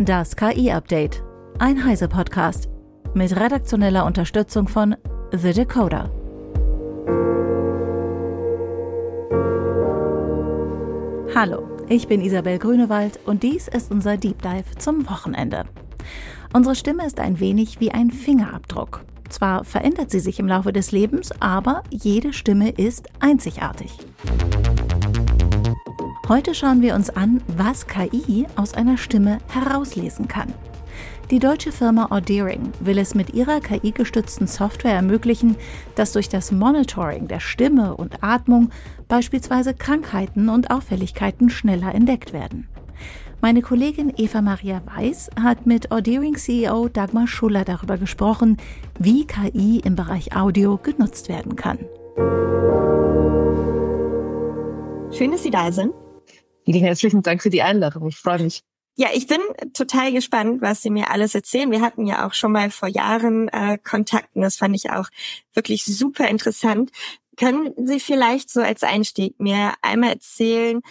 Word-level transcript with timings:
Das 0.00 0.36
KI-Update. 0.36 1.24
Ein 1.58 1.84
Heise-Podcast. 1.84 2.68
Mit 3.14 3.34
redaktioneller 3.34 4.06
Unterstützung 4.06 4.68
von 4.68 4.94
The 5.32 5.52
Decoder. 5.52 6.08
Hallo, 11.34 11.68
ich 11.88 12.06
bin 12.06 12.20
Isabel 12.20 12.60
Grünewald 12.60 13.18
und 13.26 13.42
dies 13.42 13.66
ist 13.66 13.90
unser 13.90 14.16
Deep 14.16 14.40
Dive 14.40 14.78
zum 14.78 15.04
Wochenende. 15.10 15.64
Unsere 16.52 16.76
Stimme 16.76 17.04
ist 17.04 17.18
ein 17.18 17.40
wenig 17.40 17.80
wie 17.80 17.90
ein 17.90 18.12
Fingerabdruck. 18.12 19.00
Zwar 19.28 19.64
verändert 19.64 20.12
sie 20.12 20.20
sich 20.20 20.38
im 20.38 20.46
Laufe 20.46 20.72
des 20.72 20.92
Lebens, 20.92 21.32
aber 21.40 21.82
jede 21.90 22.32
Stimme 22.32 22.70
ist 22.70 23.08
einzigartig. 23.18 23.90
Heute 26.28 26.54
schauen 26.54 26.82
wir 26.82 26.94
uns 26.94 27.08
an, 27.08 27.40
was 27.56 27.86
KI 27.86 28.46
aus 28.54 28.74
einer 28.74 28.98
Stimme 28.98 29.38
herauslesen 29.48 30.28
kann. 30.28 30.52
Die 31.30 31.38
deutsche 31.38 31.72
Firma 31.72 32.08
Audeering 32.10 32.70
will 32.80 32.98
es 32.98 33.14
mit 33.14 33.32
ihrer 33.32 33.60
KI-gestützten 33.60 34.46
Software 34.46 34.92
ermöglichen, 34.92 35.56
dass 35.94 36.12
durch 36.12 36.28
das 36.28 36.52
Monitoring 36.52 37.28
der 37.28 37.40
Stimme 37.40 37.96
und 37.96 38.22
Atmung 38.22 38.68
beispielsweise 39.08 39.72
Krankheiten 39.72 40.50
und 40.50 40.70
Auffälligkeiten 40.70 41.48
schneller 41.48 41.94
entdeckt 41.94 42.34
werden. 42.34 42.68
Meine 43.40 43.62
Kollegin 43.62 44.12
Eva 44.14 44.42
Maria 44.42 44.82
Weiß 44.84 45.30
hat 45.40 45.64
mit 45.64 45.90
Audeering 45.90 46.36
CEO 46.36 46.88
Dagmar 46.88 47.26
Schuller 47.26 47.64
darüber 47.64 47.96
gesprochen, 47.96 48.58
wie 48.98 49.26
KI 49.26 49.80
im 49.82 49.96
Bereich 49.96 50.36
Audio 50.36 50.76
genutzt 50.76 51.30
werden 51.30 51.56
kann. 51.56 51.78
Schön, 55.10 55.30
dass 55.30 55.42
Sie 55.42 55.50
da 55.50 55.72
sind. 55.72 55.94
Vielen 56.70 56.84
herzlichen 56.84 57.22
Dank 57.22 57.42
für 57.42 57.48
die 57.48 57.62
Einladung. 57.62 58.06
Ich 58.08 58.18
freue 58.18 58.42
mich. 58.42 58.62
Ja, 58.94 59.08
ich 59.14 59.26
bin 59.26 59.38
total 59.72 60.12
gespannt, 60.12 60.60
was 60.60 60.82
Sie 60.82 60.90
mir 60.90 61.10
alles 61.10 61.34
erzählen. 61.34 61.70
Wir 61.70 61.80
hatten 61.80 62.06
ja 62.06 62.26
auch 62.26 62.34
schon 62.34 62.52
mal 62.52 62.70
vor 62.70 62.90
Jahren 62.90 63.48
äh, 63.48 63.78
Kontakt 63.82 64.36
und 64.36 64.42
das 64.42 64.56
fand 64.56 64.76
ich 64.76 64.90
auch 64.90 65.08
wirklich 65.54 65.86
super 65.86 66.28
interessant. 66.28 66.90
Können 67.38 67.72
Sie 67.86 68.00
vielleicht 68.00 68.50
so 68.50 68.60
als 68.60 68.82
Einstieg 68.82 69.40
mir 69.40 69.72
einmal 69.80 70.10
erzählen, 70.10 70.82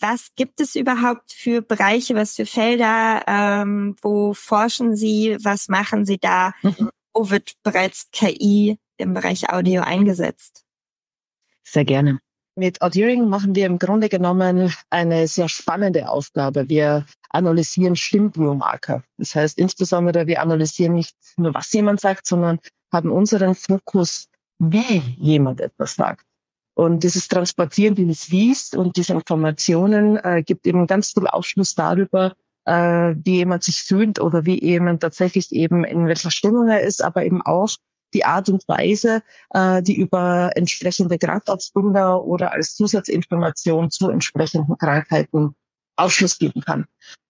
was 0.00 0.30
gibt 0.34 0.62
es 0.62 0.76
überhaupt 0.76 1.30
für 1.30 1.60
Bereiche, 1.60 2.14
was 2.14 2.36
für 2.36 2.46
Felder, 2.46 3.22
ähm, 3.26 3.96
wo 4.00 4.32
forschen 4.32 4.96
Sie, 4.96 5.36
was 5.42 5.68
machen 5.68 6.06
Sie 6.06 6.16
da, 6.16 6.54
mhm. 6.62 6.88
wo 7.12 7.28
wird 7.28 7.52
bereits 7.62 8.08
KI 8.12 8.78
im 8.96 9.12
Bereich 9.12 9.50
Audio 9.50 9.82
eingesetzt? 9.82 10.64
Sehr 11.64 11.84
gerne. 11.84 12.20
Mit 12.54 12.82
Audiering 12.82 13.28
machen 13.28 13.54
wir 13.54 13.64
im 13.64 13.78
Grunde 13.78 14.10
genommen 14.10 14.70
eine 14.90 15.26
sehr 15.26 15.48
spannende 15.48 16.08
Aufgabe. 16.08 16.68
Wir 16.68 17.06
analysieren 17.30 17.96
Stimmbiomarker. 17.96 19.02
Das 19.16 19.34
heißt 19.34 19.58
insbesondere, 19.58 20.26
wir 20.26 20.42
analysieren 20.42 20.94
nicht 20.94 21.16
nur, 21.38 21.54
was 21.54 21.72
jemand 21.72 22.00
sagt, 22.00 22.26
sondern 22.26 22.58
haben 22.92 23.10
unseren 23.10 23.54
Fokus, 23.54 24.28
wie 24.58 24.98
jemand 25.18 25.62
etwas 25.62 25.94
sagt. 25.94 26.26
Und 26.74 27.02
dieses 27.02 27.28
Transportieren 27.28 27.94
dieses 27.94 28.30
Wies 28.30 28.74
und 28.74 28.96
diese 28.96 29.14
Informationen 29.14 30.18
äh, 30.18 30.42
gibt 30.42 30.66
eben 30.66 30.86
ganz 30.86 31.12
viel 31.12 31.26
Aufschluss 31.26 31.74
darüber, 31.74 32.34
äh, 32.66 33.14
wie 33.24 33.36
jemand 33.36 33.64
sich 33.64 33.82
fühlt 33.82 34.20
oder 34.20 34.44
wie 34.44 34.62
jemand 34.62 35.00
tatsächlich 35.00 35.52
eben 35.52 35.84
in 35.84 36.06
welcher 36.06 36.30
Stimmung 36.30 36.68
er 36.68 36.82
ist, 36.82 37.02
aber 37.02 37.24
eben 37.24 37.42
auch, 37.42 37.70
die 38.14 38.24
Art 38.24 38.48
und 38.48 38.66
Weise, 38.68 39.22
äh, 39.50 39.82
die 39.82 39.96
über 39.96 40.50
entsprechende 40.54 41.18
Krankheitsbilder 41.18 42.22
oder 42.24 42.52
als 42.52 42.74
Zusatzinformation 42.74 43.90
zu 43.90 44.10
entsprechenden 44.10 44.76
Krankheiten 44.78 45.54
Aufschluss 45.96 46.38
geben 46.38 46.62
kann. 46.62 46.86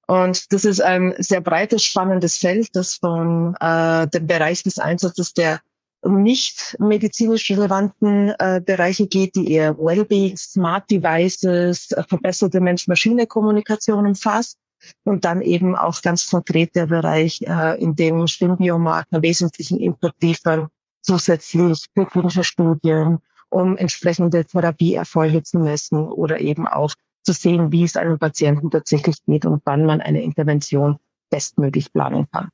Und 0.06 0.52
das 0.52 0.64
ist 0.64 0.80
ein 0.80 1.14
sehr 1.18 1.40
breites, 1.40 1.84
spannendes 1.84 2.36
Feld, 2.36 2.68
das 2.74 2.94
von 2.94 3.54
äh, 3.60 4.06
dem 4.08 4.26
Bereich 4.26 4.62
des 4.62 4.78
Einsatzes 4.78 5.32
der 5.32 5.60
nicht 6.04 6.76
medizinisch 6.80 7.48
relevanten 7.50 8.34
äh, 8.38 8.60
Bereiche 8.64 9.06
geht, 9.06 9.36
die 9.36 9.52
eher 9.52 9.78
Wellbeing, 9.78 10.36
Smart 10.36 10.90
Devices, 10.90 11.88
verbesserte 12.08 12.60
Mensch-Maschine-Kommunikation 12.60 14.06
umfasst. 14.06 14.58
Und 15.04 15.24
dann 15.24 15.42
eben 15.42 15.76
auch 15.76 16.02
ganz 16.02 16.28
konkret 16.28 16.74
der 16.74 16.86
Bereich, 16.86 17.40
äh, 17.42 17.80
in 17.80 17.94
dem 17.94 18.26
Stimmbiomarker 18.26 19.22
wesentlichen 19.22 19.78
Input 19.78 20.12
liefern, 20.20 20.68
zusätzlich 21.02 21.86
für 21.94 22.06
klinische 22.06 22.44
Studien, 22.44 23.18
um 23.50 23.76
entsprechende 23.76 24.44
Therapieerfolge 24.44 25.42
zu 25.42 25.58
messen 25.58 25.98
oder 25.98 26.40
eben 26.40 26.66
auch 26.66 26.94
zu 27.22 27.32
sehen, 27.32 27.70
wie 27.70 27.84
es 27.84 27.96
einem 27.96 28.18
Patienten 28.18 28.70
tatsächlich 28.70 29.16
geht 29.26 29.44
und 29.44 29.62
wann 29.64 29.84
man 29.84 30.00
eine 30.00 30.22
Intervention 30.22 30.98
bestmöglich 31.30 31.92
planen 31.92 32.26
kann. 32.30 32.48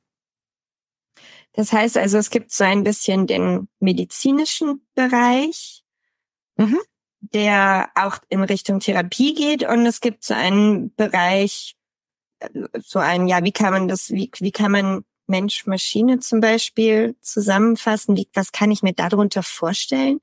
Das 1.53 1.73
heißt 1.73 1.97
also, 1.97 2.17
es 2.17 2.29
gibt 2.29 2.51
so 2.51 2.63
ein 2.63 2.83
bisschen 2.83 3.27
den 3.27 3.67
medizinischen 3.79 4.85
Bereich, 4.93 5.83
mhm. 6.57 6.79
der 7.19 7.89
auch 7.95 8.17
in 8.29 8.43
Richtung 8.43 8.79
Therapie 8.79 9.33
geht 9.33 9.67
und 9.67 9.85
es 9.85 9.99
gibt 9.99 10.23
so 10.23 10.33
einen 10.33 10.93
Bereich, 10.95 11.75
äh, 12.39 12.49
so 12.79 12.99
ein, 12.99 13.27
ja, 13.27 13.43
wie 13.43 13.51
kann 13.51 13.73
man 13.73 13.87
das, 13.87 14.11
wie, 14.11 14.29
wie 14.39 14.51
kann 14.51 14.71
man 14.71 15.03
Mensch-Maschine 15.29 16.19
zum 16.19 16.41
Beispiel 16.41 17.15
zusammenfassen? 17.21 18.17
Wie, 18.17 18.27
was 18.33 18.51
kann 18.51 18.71
ich 18.71 18.83
mir 18.83 18.93
darunter 18.93 19.43
vorstellen? 19.43 20.19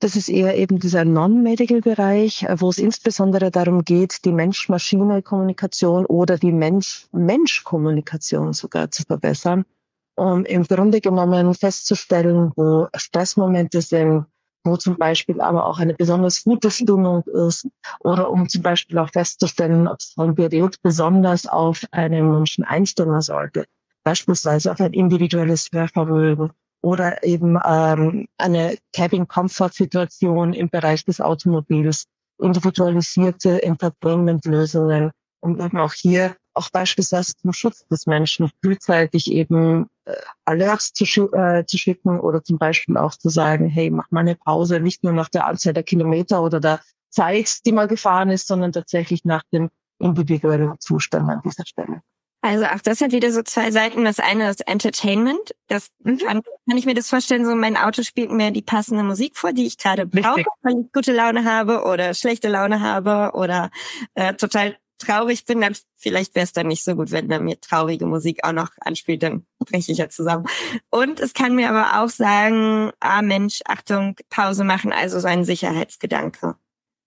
Das 0.00 0.16
ist 0.16 0.28
eher 0.30 0.56
eben 0.56 0.78
dieser 0.78 1.04
Non-Medical-Bereich, 1.04 2.44
äh, 2.44 2.58
wo 2.58 2.70
es 2.70 2.78
insbesondere 2.78 3.50
darum 3.50 3.84
geht, 3.84 4.24
die 4.24 4.32
Mensch-Maschine-Kommunikation 4.32 6.06
oder 6.06 6.38
die 6.38 6.52
Mensch-Mensch-Kommunikation 6.52 8.54
sogar 8.54 8.90
zu 8.90 9.02
verbessern, 9.02 9.66
um 10.16 10.46
im 10.46 10.64
Grunde 10.64 11.02
genommen 11.02 11.54
festzustellen, 11.54 12.52
wo 12.56 12.88
Stressmomente 12.94 13.82
sind, 13.82 14.24
wo 14.64 14.76
zum 14.76 14.96
Beispiel 14.96 15.40
aber 15.40 15.66
auch 15.66 15.78
eine 15.78 15.94
besonders 15.94 16.44
gute 16.44 16.70
Stimmung 16.70 17.22
ist 17.24 17.68
oder 18.00 18.30
um 18.30 18.48
zum 18.48 18.62
Beispiel 18.62 18.98
auch 18.98 19.10
festzustellen, 19.10 19.86
ob 19.86 20.00
so 20.00 20.22
ein 20.22 20.34
Gerät 20.34 20.80
besonders 20.82 21.46
auf 21.46 21.84
einen 21.90 22.30
Menschen 22.30 22.64
einstellen 22.64 23.20
sollte, 23.20 23.66
beispielsweise 24.04 24.72
auf 24.72 24.80
ein 24.80 24.92
individuelles 24.92 25.68
Hörvermögen 25.72 26.50
oder 26.82 27.22
eben 27.22 27.58
ähm, 27.64 28.26
eine 28.38 28.76
Cabin-Comfort-Situation 28.94 30.52
im 30.54 30.70
Bereich 30.70 31.04
des 31.04 31.20
Automobils, 31.20 32.04
individualisierte 32.38 33.62
Entertainment-Lösungen, 33.62 35.10
um 35.40 35.60
eben 35.60 35.78
auch 35.78 35.92
hier 35.92 36.36
auch 36.54 36.70
beispielsweise 36.70 37.34
zum 37.36 37.52
Schutz 37.52 37.86
des 37.86 38.06
Menschen 38.06 38.50
frühzeitig 38.62 39.30
eben 39.30 39.86
äh, 40.04 40.14
Alerts 40.44 40.92
zu, 40.92 41.04
sch 41.04 41.18
äh, 41.32 41.64
zu 41.64 41.78
schicken 41.78 42.18
oder 42.18 42.42
zum 42.42 42.58
Beispiel 42.58 42.96
auch 42.96 43.14
zu 43.14 43.28
sagen, 43.28 43.68
hey, 43.68 43.90
mach 43.90 44.10
mal 44.10 44.20
eine 44.20 44.34
Pause, 44.34 44.80
nicht 44.80 45.04
nur 45.04 45.12
nach 45.12 45.28
der 45.28 45.46
Anzahl 45.46 45.74
der 45.74 45.84
Kilometer 45.84 46.42
oder 46.42 46.60
der 46.60 46.80
Zeit, 47.10 47.64
die 47.66 47.72
man 47.72 47.88
gefahren 47.88 48.30
ist, 48.30 48.46
sondern 48.46 48.72
tatsächlich 48.72 49.24
nach 49.24 49.42
dem 49.52 49.70
individuellen 49.98 50.74
Zustand 50.80 51.30
an 51.30 51.42
dieser 51.44 51.66
Stelle. 51.66 52.02
Also 52.42 52.64
auch 52.64 52.80
das 52.82 53.00
hat 53.00 53.12
wieder 53.12 53.32
so 53.32 53.42
zwei 53.42 53.70
Seiten. 53.70 54.04
Das 54.04 54.18
eine 54.18 54.48
ist 54.48 54.66
Entertainment. 54.66 55.54
Das 55.68 55.90
mhm. 56.02 56.18
kann, 56.18 56.42
kann, 56.68 56.78
ich 56.78 56.86
mir 56.86 56.94
das 56.94 57.08
vorstellen, 57.08 57.44
so 57.44 57.54
mein 57.54 57.76
Auto 57.76 58.02
spielt 58.02 58.30
mir 58.30 58.50
die 58.50 58.62
passende 58.62 59.02
Musik 59.02 59.36
vor, 59.36 59.52
die 59.52 59.66
ich 59.66 59.76
gerade 59.76 60.06
brauche, 60.06 60.44
weil 60.62 60.80
ich 60.80 60.92
gute 60.92 61.12
Laune 61.12 61.44
habe 61.44 61.84
oder 61.84 62.14
schlechte 62.14 62.48
Laune 62.48 62.80
habe 62.80 63.36
oder 63.36 63.70
äh, 64.14 64.34
total 64.34 64.76
traurig 65.00 65.46
bin, 65.46 65.60
dann 65.60 65.74
vielleicht 65.96 66.34
wäre 66.34 66.44
es 66.44 66.52
dann 66.52 66.68
nicht 66.68 66.84
so 66.84 66.94
gut, 66.94 67.10
wenn 67.10 67.30
er 67.30 67.40
mir 67.40 67.60
traurige 67.60 68.06
Musik 68.06 68.44
auch 68.44 68.52
noch 68.52 68.70
anspielt, 68.80 69.22
dann 69.22 69.46
breche 69.58 69.92
ich 69.92 69.98
ja 69.98 70.08
zusammen. 70.08 70.46
Und 70.90 71.20
es 71.20 71.34
kann 71.34 71.54
mir 71.54 71.70
aber 71.70 72.02
auch 72.02 72.10
sagen, 72.10 72.92
ah 73.00 73.22
Mensch, 73.22 73.60
Achtung, 73.64 74.16
Pause 74.28 74.62
machen, 74.62 74.92
also 74.92 75.18
so 75.18 75.26
ein 75.26 75.44
Sicherheitsgedanke. 75.44 76.56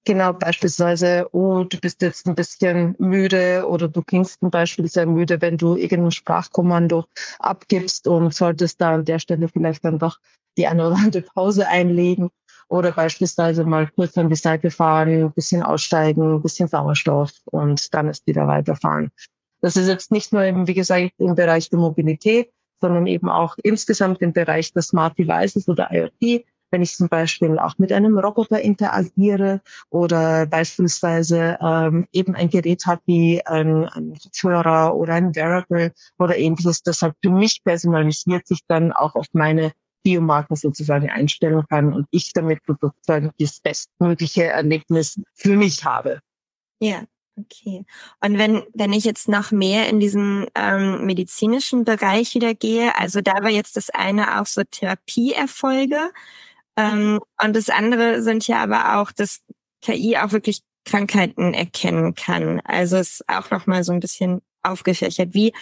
Genau, 0.05 0.33
beispielsweise, 0.33 1.29
oh, 1.31 1.63
du 1.63 1.79
bist 1.79 2.01
jetzt 2.01 2.27
ein 2.27 2.35
bisschen 2.35 2.95
müde 2.99 3.65
oder 3.65 3.87
du 3.87 4.01
klingst 4.01 4.41
zum 4.41 4.51
Beispiel 4.51 4.89
sehr 4.89 5.05
müde, 5.05 5.39
wenn 5.41 5.57
du 5.57 5.77
irgendein 5.77 6.11
Sprachkommando 6.11 7.05
abgibst 7.39 8.07
und 8.07 8.33
solltest 8.33 8.81
da 8.81 8.95
an 8.95 9.05
der 9.05 9.19
Stelle 9.19 9.47
vielleicht 9.47 9.85
dann 9.85 9.99
doch 9.99 10.17
die 10.57 10.67
eine 10.67 10.87
oder 10.87 10.97
andere 10.97 11.21
Pause 11.21 11.67
einlegen 11.69 12.29
oder 12.67 12.91
beispielsweise 12.91 13.63
mal 13.63 13.87
kurz 13.95 14.17
an 14.17 14.29
die 14.29 14.35
Seite 14.35 14.71
fahren, 14.71 15.25
ein 15.25 15.31
bisschen 15.31 15.63
aussteigen, 15.63 16.35
ein 16.35 16.41
bisschen 16.41 16.67
Sauerstoff 16.67 17.31
und 17.45 17.93
dann 17.93 18.09
ist 18.09 18.27
wieder 18.27 18.45
weiterfahren. 18.45 19.09
Das 19.61 19.77
ist 19.77 19.87
jetzt 19.87 20.11
nicht 20.11 20.33
nur 20.33 20.43
eben, 20.43 20.67
wie 20.67 20.73
gesagt, 20.73 21.13
im 21.17 21.35
Bereich 21.35 21.69
der 21.69 21.79
Mobilität, 21.79 22.51
sondern 22.81 23.07
eben 23.07 23.29
auch 23.29 23.55
insgesamt 23.63 24.21
im 24.21 24.33
Bereich 24.33 24.73
der 24.73 24.81
Smart 24.81 25.17
Devices 25.17 25.69
oder 25.69 25.89
IoT 25.91 26.43
wenn 26.73 26.81
ich 26.81 26.95
zum 26.95 27.07
Beispiel 27.07 27.59
auch 27.59 27.77
mit 27.77 27.91
einem 27.93 28.17
Roboter 28.17 28.59
interagiere 28.59 29.61
oder 29.91 30.47
beispielsweise 30.47 31.57
ähm, 31.61 32.07
eben 32.11 32.35
ein 32.35 32.49
Gerät 32.49 32.87
habe 32.87 33.01
wie 33.05 33.45
ein, 33.45 33.85
ein 33.89 34.17
Kopfhörer 34.21 34.95
oder 34.95 35.13
ein 35.13 35.35
Wearable 35.35 35.93
oder 36.17 36.35
ähnliches, 36.35 36.81
das 36.81 37.03
halt 37.03 37.13
für 37.23 37.29
mich 37.29 37.63
personalisiert 37.63 38.47
sich 38.47 38.61
dann 38.67 38.91
auch 38.91 39.13
auf 39.13 39.27
meine 39.33 39.71
Biomarken 40.03 40.55
sozusagen 40.55 41.09
einstellen 41.11 41.63
kann 41.69 41.93
und 41.93 42.07
ich 42.09 42.33
damit 42.33 42.59
sozusagen 42.65 43.29
das 43.39 43.59
bestmögliche 43.61 44.45
Erlebnis 44.45 45.21
für 45.35 45.55
mich 45.55 45.85
habe. 45.85 46.19
Ja, 46.81 47.03
Okay. 47.35 47.83
Und 48.21 48.37
wenn, 48.37 48.63
wenn 48.75 48.93
ich 48.93 49.05
jetzt 49.05 49.27
noch 49.27 49.51
mehr 49.51 49.89
in 49.89 49.99
diesen 49.99 50.45
ähm, 50.53 51.05
medizinischen 51.05 51.83
Bereich 51.83 52.35
wieder 52.35 52.53
gehe, 52.53 52.95
also 52.97 53.21
da 53.21 53.41
war 53.41 53.49
jetzt 53.49 53.75
das 53.75 53.89
eine 53.89 54.39
auch 54.39 54.45
so 54.45 54.61
Therapieerfolge 54.63 56.11
ähm, 56.77 57.19
und 57.41 57.55
das 57.55 57.69
andere 57.69 58.21
sind 58.21 58.47
ja 58.47 58.63
aber 58.63 58.99
auch, 58.99 59.11
dass 59.11 59.41
KI 59.81 60.17
auch 60.17 60.31
wirklich 60.31 60.61
Krankheiten 60.85 61.53
erkennen 61.53 62.15
kann. 62.15 62.59
Also 62.61 62.97
es 62.97 63.19
ist 63.19 63.29
auch 63.29 63.51
noch 63.51 63.67
mal 63.67 63.83
so 63.83 63.93
ein 63.93 63.99
bisschen 63.99 64.41
aufgefächert. 64.63 65.33
Wie 65.33 65.53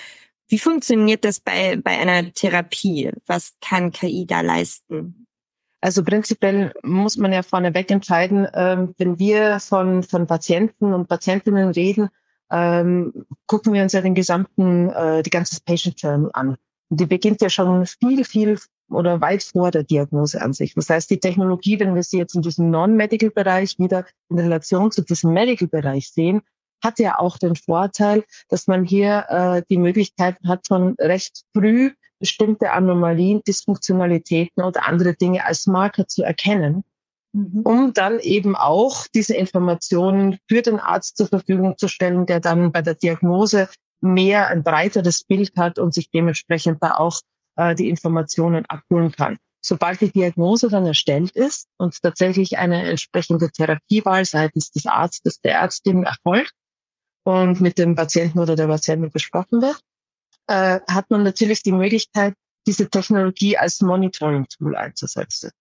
wie 0.48 0.60
funktioniert 0.60 1.24
das 1.24 1.40
bei 1.40 1.78
bei 1.78 1.98
einer 1.98 2.31
Therapie? 2.34 3.12
Was 3.25 3.54
kann 3.62 3.92
KI 3.92 4.25
da 4.28 4.42
leisten? 4.42 5.28
Also 5.81 6.04
prinzipiell 6.04 6.74
muss 6.84 7.18
man 7.18 7.34
ja 7.34 7.42
vorneweg 7.42 7.90
entscheiden, 7.90 8.48
ähm, 8.54 8.94
wenn 9.00 9.18
wir 9.18 9.60
von, 9.60 10.04
von 10.04 10.28
Patienten 10.28 10.94
und 10.94 11.08
Patientinnen 11.08 11.69
reden, 11.69 12.10
ähm, 12.52 13.25
gucken 13.48 13.74
wir 13.74 13.81
uns 13.81 13.94
ja 13.94 14.02
den 14.02 14.13
gesamten, 14.13 14.90
äh, 14.90 15.24
die 15.24 15.31
ganze 15.31 15.60
Patient 15.66 16.00
Journey 16.00 16.30
an. 16.34 16.58
Die 16.90 17.08
beginnt 17.08 17.42
ja 17.42 17.50
schon 17.50 17.88
viel, 17.88 18.24
viel 18.25 18.60
oder 18.92 19.22
weit 19.22 19.44
vor 19.44 19.72
der 19.72 19.84
Diagnose 19.84 20.42
an 20.42 20.54
sich. 20.54 20.74
Das 20.76 20.90
heißt, 20.90 21.10
die 21.10 21.20
Technologie, 21.20 21.80
wenn 21.80 21.96
wir 21.96 22.04
sie 22.04 22.18
jetzt 22.18 22.36
in 22.36 22.42
diesem 22.42 22.70
Non-Medical-Bereich 22.70 23.80
wieder 23.80 24.06
in 24.30 24.40
Relation 24.40 24.92
zu 24.92 25.02
diesem 25.02 25.34
Medical-Bereich 25.34 26.12
sehen, 26.12 26.42
hat 26.84 27.00
ja 27.00 27.20
auch 27.20 27.38
den 27.38 27.56
Vorteil, 27.56 28.24
dass 28.50 28.68
man 28.68 28.84
hier 28.84 29.26
äh, 29.30 29.62
die 29.70 29.78
Möglichkeiten 29.78 30.48
hat, 30.48 30.66
schon 30.68 30.96
recht 31.00 31.44
früh 31.56 31.92
bestimmte 32.20 32.72
Anomalien, 32.72 33.42
Dysfunktionalitäten 33.48 34.64
oder 34.64 34.88
andere 34.88 35.16
Dinge 35.16 35.46
als 35.46 35.66
Marker 35.66 36.08
zu 36.08 36.24
erkennen, 36.24 36.84
mhm. 37.34 37.62
um 37.64 37.94
dann 37.94 38.20
eben 38.20 38.56
auch 38.56 39.08
diese 39.14 39.36
Informationen 39.36 40.38
für 40.48 40.62
den 40.62 40.80
Arzt 40.80 41.18
zur 41.18 41.28
Verfügung 41.28 41.78
zu 41.78 41.88
stellen, 41.88 42.26
der 42.26 42.40
dann 42.40 42.72
bei 42.72 42.82
der 42.82 42.96
Diagnose 42.96 43.70
mehr 44.02 44.48
ein 44.48 44.64
breiteres 44.64 45.24
Bild 45.24 45.52
hat 45.58 45.80
und 45.80 45.94
sich 45.94 46.10
dementsprechend 46.12 46.82
da 46.82 46.96
auch 46.96 47.22
äh, 47.56 47.75
die 47.75 47.89
Informationen 47.89 48.65
abholen 48.65 49.12
kann. 49.12 49.38
Sobald 49.63 50.01
die 50.01 50.12
Diagnose 50.12 50.69
dann 50.69 50.86
erstellt 50.86 51.31
ist 51.31 51.68
und 51.77 52.01
tatsächlich 52.01 52.57
eine 52.57 52.89
entsprechende 52.89 53.51
Therapiewahl 53.51 54.25
seitens 54.25 54.71
des 54.71 54.88
Arztes, 54.88 55.39
der 55.42 55.56
Ärztin 55.59 56.03
erfolgt 56.03 56.53
und 57.24 57.62
mit 57.62 57.77
dem 57.77 57.95
Patienten 57.95 58.39
oder 58.39 58.56
der 58.56 58.68
Patientin 58.68 59.12
besprochen 59.12 59.62
wird, 59.62 59.80
äh, 60.48 60.80
hat 60.89 61.12
man 61.12 61.24
natürlich 61.24 61.62
die 61.62 61.71
Möglichkeit, 61.71 62.33
diese 62.68 62.89
Technologie 62.89 63.57
als 63.57 63.81
Monitoring-Tool 63.81 64.75
einzusetzen. 64.75 65.51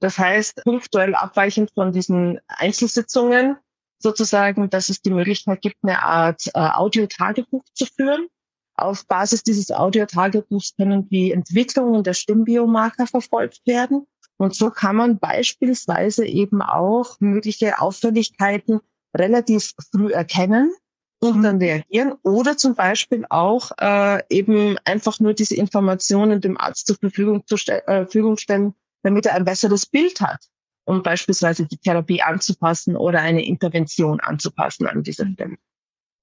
Das 0.00 0.18
heißt, 0.18 0.62
punktuell 0.64 1.14
abweichend 1.14 1.70
von 1.74 1.92
diesen 1.92 2.40
Einzelsitzungen 2.48 3.56
sozusagen, 3.98 4.70
dass 4.70 4.88
es 4.88 5.02
die 5.02 5.10
Möglichkeit 5.10 5.60
gibt, 5.60 5.76
eine 5.82 6.02
Art 6.02 6.46
äh, 6.54 6.58
Audio-Tagebuch 6.58 7.64
zu 7.74 7.86
führen. 7.86 8.28
Auf 8.80 9.06
Basis 9.06 9.42
dieses 9.42 9.70
Audio-Tagebuchs 9.70 10.74
können 10.76 11.08
die 11.08 11.32
Entwicklungen 11.32 12.02
der 12.02 12.14
Stimmbiomarker 12.14 13.06
verfolgt 13.06 13.60
werden. 13.66 14.06
Und 14.36 14.54
so 14.54 14.70
kann 14.70 14.96
man 14.96 15.18
beispielsweise 15.18 16.24
eben 16.24 16.62
auch 16.62 17.20
mögliche 17.20 17.78
Auffälligkeiten 17.78 18.80
relativ 19.14 19.74
früh 19.90 20.12
erkennen 20.12 20.72
und 21.20 21.38
mhm. 21.38 21.42
dann 21.42 21.58
reagieren 21.58 22.14
oder 22.22 22.56
zum 22.56 22.74
Beispiel 22.74 23.26
auch 23.28 23.70
äh, 23.78 24.22
eben 24.30 24.78
einfach 24.84 25.20
nur 25.20 25.34
diese 25.34 25.54
Informationen 25.54 26.40
dem 26.40 26.56
Arzt 26.56 26.86
zur 26.86 26.96
Verfügung, 26.96 27.46
zu 27.46 27.56
ste 27.56 27.86
äh, 27.86 28.04
Verfügung 28.04 28.38
stellen, 28.38 28.74
damit 29.02 29.26
er 29.26 29.34
ein 29.34 29.44
besseres 29.44 29.86
Bild 29.86 30.20
hat, 30.20 30.40
um 30.84 31.02
beispielsweise 31.02 31.66
die 31.66 31.76
Therapie 31.76 32.22
anzupassen 32.22 32.96
oder 32.96 33.20
eine 33.20 33.44
Intervention 33.44 34.20
anzupassen 34.20 34.86
an 34.86 35.02
dieser 35.02 35.26
mhm. 35.26 35.34
Stelle. 35.34 35.56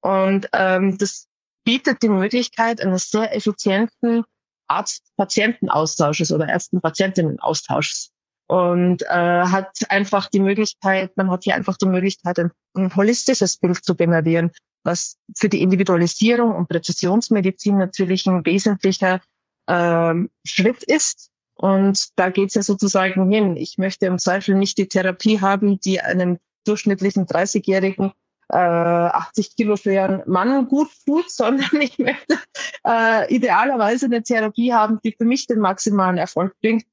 Und 0.02 0.50
ähm, 0.54 0.98
das 0.98 1.28
bietet 1.68 2.02
die 2.02 2.08
Möglichkeit 2.08 2.80
eines 2.80 3.12
sehr 3.12 3.36
effizienten 3.36 4.24
Arzt-Patienten-Austausches 4.70 6.32
oder 6.32 6.48
Ärzten-Patientinnen-Austausches 6.48 8.12
und 8.48 9.02
äh, 9.02 9.08
hat 9.08 9.78
einfach 9.90 10.30
die 10.30 10.40
Möglichkeit, 10.40 11.12
man 11.18 11.30
hat 11.30 11.44
hier 11.44 11.56
einfach 11.56 11.76
die 11.76 11.88
Möglichkeit, 11.88 12.40
ein, 12.40 12.52
ein 12.74 12.96
holistisches 12.96 13.58
Bild 13.58 13.84
zu 13.84 13.96
generieren, 13.96 14.52
was 14.86 15.18
für 15.36 15.50
die 15.50 15.62
Individualisierung 15.62 16.56
und 16.56 16.70
Präzisionsmedizin 16.70 17.78
natürlich 17.78 18.26
ein 18.28 18.46
wesentlicher 18.46 19.20
ähm, 19.68 20.30
Schritt 20.46 20.84
ist. 20.84 21.32
Und 21.56 22.08
da 22.16 22.30
geht 22.30 22.48
es 22.48 22.54
ja 22.54 22.62
sozusagen 22.62 23.30
hin. 23.30 23.58
Ich 23.58 23.78
möchte 23.78 24.06
im 24.06 24.20
Zweifel 24.20 24.56
nicht 24.56 24.78
die 24.78 24.88
Therapie 24.88 25.42
haben, 25.42 25.82
die 25.82 26.00
einem 26.00 26.38
durchschnittlichen 26.64 27.26
30-jährigen 27.26 28.14
äh, 28.50 28.58
80 28.58 29.56
Kilo 29.56 29.76
schweren 29.76 30.24
Mann 30.26 30.68
gut 30.68 30.90
tut, 31.06 31.30
sondern 31.32 31.82
ich 31.82 31.98
möchte 32.00 32.38
äh, 32.86 33.34
idealerweise 33.34 34.06
eine 34.06 34.24
Therapie 34.24 34.74
haben, 34.74 35.00
die 35.04 35.12
für 35.12 35.26
mich 35.26 35.48
den 35.48 35.60
maximalen 35.60 36.18
Erfolg 36.18 36.54
bringt. 36.62 36.84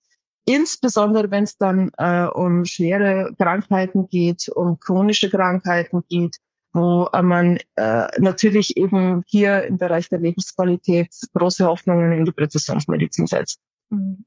Insbesondere 0.47 1.31
wenn 1.31 1.45
es 1.45 1.57
dann 1.57 1.91
äh, 1.97 2.25
um 2.25 2.65
schwere 2.67 3.35
Krankheiten 3.39 4.09
geht, 4.09 4.49
um 4.49 4.79
chronische 4.79 5.31
Krankheiten 5.31 6.03
geht, 6.09 6.37
wo 6.75 7.09
man 7.23 7.59
äh, 7.77 8.09
natürlich 8.19 8.77
eben 8.77 9.23
hier 9.27 9.63
im 9.63 9.79
Bereich 9.79 10.09
der 10.09 10.19
Lebensqualität 10.19 11.15
große 11.33 11.65
Hoffnungen 11.65 12.13
in 12.13 12.25
die 12.25 12.33
Präzisionsmedizin 12.33 13.27
setzt. 13.27 13.61
Mhm. 13.91 14.25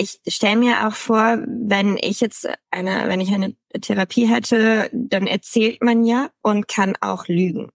Ich 0.00 0.18
stelle 0.26 0.56
mir 0.56 0.88
auch 0.88 0.94
vor, 0.94 1.44
wenn 1.46 1.98
ich 2.00 2.22
jetzt 2.22 2.48
eine, 2.70 3.06
wenn 3.08 3.20
ich 3.20 3.34
eine 3.34 3.54
Therapie 3.82 4.26
hätte, 4.26 4.88
dann 4.94 5.26
erzählt 5.26 5.82
man 5.82 6.04
ja 6.04 6.30
und 6.40 6.68
kann 6.68 6.96
auch 7.02 7.28
lügen. 7.28 7.70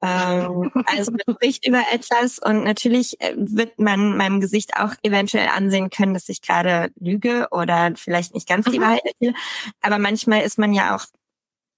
Ähm, 0.00 0.72
also 0.86 1.12
man 1.12 1.20
spricht 1.36 1.66
über 1.66 1.82
etwas 1.92 2.38
und 2.38 2.64
natürlich 2.64 3.20
äh, 3.20 3.34
wird 3.36 3.78
man 3.78 4.16
meinem 4.16 4.40
Gesicht 4.40 4.78
auch 4.78 4.94
eventuell 5.02 5.48
ansehen 5.48 5.90
können, 5.90 6.14
dass 6.14 6.30
ich 6.30 6.40
gerade 6.40 6.92
lüge 6.98 7.48
oder 7.50 7.92
vielleicht 7.94 8.32
nicht 8.32 8.48
ganz 8.48 8.64
die 8.64 8.78
mhm. 8.78 8.84
Wahrheit 8.84 9.04
erzähle. 9.04 9.34
Aber 9.82 9.98
manchmal 9.98 10.40
ist 10.40 10.56
man 10.56 10.72
ja 10.72 10.96
auch 10.96 11.04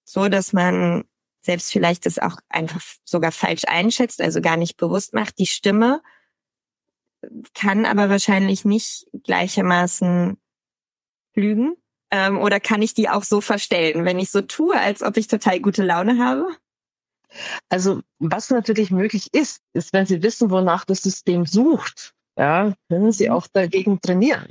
so, 0.05 0.29
dass 0.29 0.53
man 0.53 1.03
selbst 1.45 1.73
vielleicht 1.73 2.07
das 2.07 2.21
auch 2.21 2.37
einfach 2.49 2.81
sogar 3.05 3.33
falsch 3.33 3.65
einschätzt, 3.67 4.21
also 4.21 4.41
gar 4.41 4.57
nicht 4.57 4.77
bewusst 4.77 5.13
macht. 5.13 5.41
Die 5.41 5.47
Stimme 5.47 6.03
kann 7.55 7.87
aber 7.87 8.11
wahrscheinlich 8.11 8.65
nicht 8.65 9.07
gleichermaßen 9.25 10.37
lügen. 11.35 11.77
Ähm, 12.11 12.39
oder 12.39 12.61
kann 12.61 12.83
ich 12.83 12.95
die 12.95 13.09
auch 13.09 13.25
so 13.25 13.41
verstellen, 13.41 14.05
wenn 14.05 14.19
ich 14.19 14.31
so 14.31 14.43
tue, 14.43 14.79
als 14.79 15.03
ob 15.03 15.17
ich 15.17 15.29
total 15.29 15.61
gute 15.61 15.83
Laune 15.83 16.23
habe? 16.23 16.47
Also 17.71 18.03
was 18.19 18.51
natürlich 18.51 18.91
möglich 18.91 19.29
ist, 19.33 19.63
ist, 19.73 19.95
wenn 19.95 20.05
Sie 20.05 20.23
wissen, 20.23 20.51
wonach 20.51 20.85
das 20.85 21.03
System 21.03 21.47
sucht, 21.47 22.13
ja, 22.37 22.75
können 22.91 23.13
Sie 23.13 23.29
mhm. 23.29 23.35
auch 23.35 23.47
dagegen 23.51 24.01
trainieren. 24.01 24.49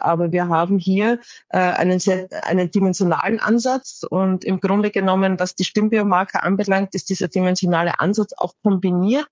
Aber 0.00 0.30
wir 0.30 0.48
haben 0.48 0.78
hier 0.78 1.18
äh, 1.48 1.58
einen, 1.58 1.98
sehr, 1.98 2.28
einen 2.44 2.70
dimensionalen 2.70 3.40
Ansatz 3.40 4.04
und 4.08 4.44
im 4.44 4.60
Grunde 4.60 4.90
genommen, 4.90 5.40
was 5.40 5.54
die 5.54 5.64
Stimmbiomarker 5.64 6.44
anbelangt, 6.44 6.94
ist 6.94 7.08
dieser 7.08 7.28
dimensionale 7.28 7.98
Ansatz 7.98 8.32
auch 8.36 8.52
kombiniert 8.62 9.28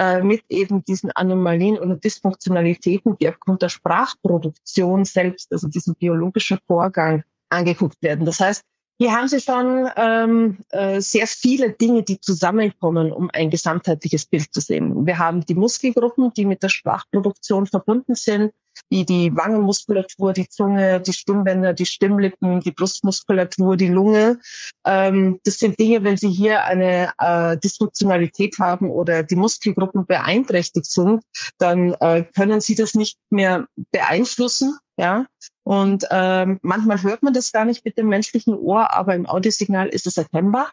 äh, 0.00 0.22
mit 0.22 0.42
eben 0.48 0.82
diesen 0.86 1.10
Anomalien 1.12 1.78
oder 1.78 1.94
Dysfunktionalitäten, 1.94 3.18
die 3.18 3.28
aufgrund 3.28 3.60
der 3.60 3.68
Sprachproduktion 3.68 5.04
selbst, 5.04 5.52
also 5.52 5.68
diesem 5.68 5.94
biologischen 5.94 6.58
Vorgang, 6.66 7.22
angeguckt 7.50 8.02
werden. 8.02 8.24
Das 8.24 8.40
heißt, 8.40 8.62
hier 8.98 9.12
haben 9.12 9.28
Sie 9.28 9.40
schon 9.40 9.90
ähm, 9.96 10.58
äh, 10.70 11.00
sehr 11.00 11.26
viele 11.26 11.72
Dinge, 11.72 12.02
die 12.02 12.18
zusammenkommen, 12.18 13.12
um 13.12 13.28
ein 13.32 13.50
gesamtheitliches 13.50 14.24
Bild 14.24 14.52
zu 14.54 14.60
sehen. 14.60 15.06
Wir 15.06 15.18
haben 15.18 15.44
die 15.44 15.54
Muskelgruppen, 15.54 16.32
die 16.34 16.46
mit 16.46 16.62
der 16.62 16.70
Sprachproduktion 16.70 17.66
verbunden 17.66 18.14
sind 18.14 18.52
wie 18.88 19.04
die 19.04 19.34
Wangenmuskulatur, 19.34 20.32
die 20.32 20.48
Zunge, 20.48 21.00
die 21.00 21.12
Stimmbänder, 21.12 21.72
die 21.72 21.86
Stimmlippen, 21.86 22.60
die 22.60 22.72
Brustmuskulatur, 22.72 23.76
die 23.76 23.88
Lunge. 23.88 24.38
Ähm, 24.86 25.40
das 25.44 25.58
sind 25.58 25.78
Dinge, 25.78 26.02
wenn 26.04 26.16
Sie 26.16 26.30
hier 26.30 26.64
eine 26.64 27.12
äh, 27.18 27.56
Dysfunktionalität 27.58 28.58
haben 28.58 28.90
oder 28.90 29.22
die 29.22 29.36
Muskelgruppen 29.36 30.06
beeinträchtigt 30.06 30.86
sind, 30.86 31.22
dann 31.58 31.94
äh, 32.00 32.24
können 32.34 32.60
Sie 32.60 32.74
das 32.74 32.94
nicht 32.94 33.18
mehr 33.30 33.66
beeinflussen. 33.92 34.78
Ja, 34.96 35.24
und 35.64 36.04
ähm, 36.10 36.58
manchmal 36.62 37.02
hört 37.02 37.22
man 37.22 37.32
das 37.32 37.52
gar 37.52 37.64
nicht 37.64 37.84
mit 37.86 37.96
dem 37.96 38.08
menschlichen 38.08 38.54
Ohr, 38.54 38.92
aber 38.92 39.14
im 39.14 39.26
Audiosignal 39.26 39.88
ist 39.88 40.06
es 40.06 40.18
erkennbar. 40.18 40.72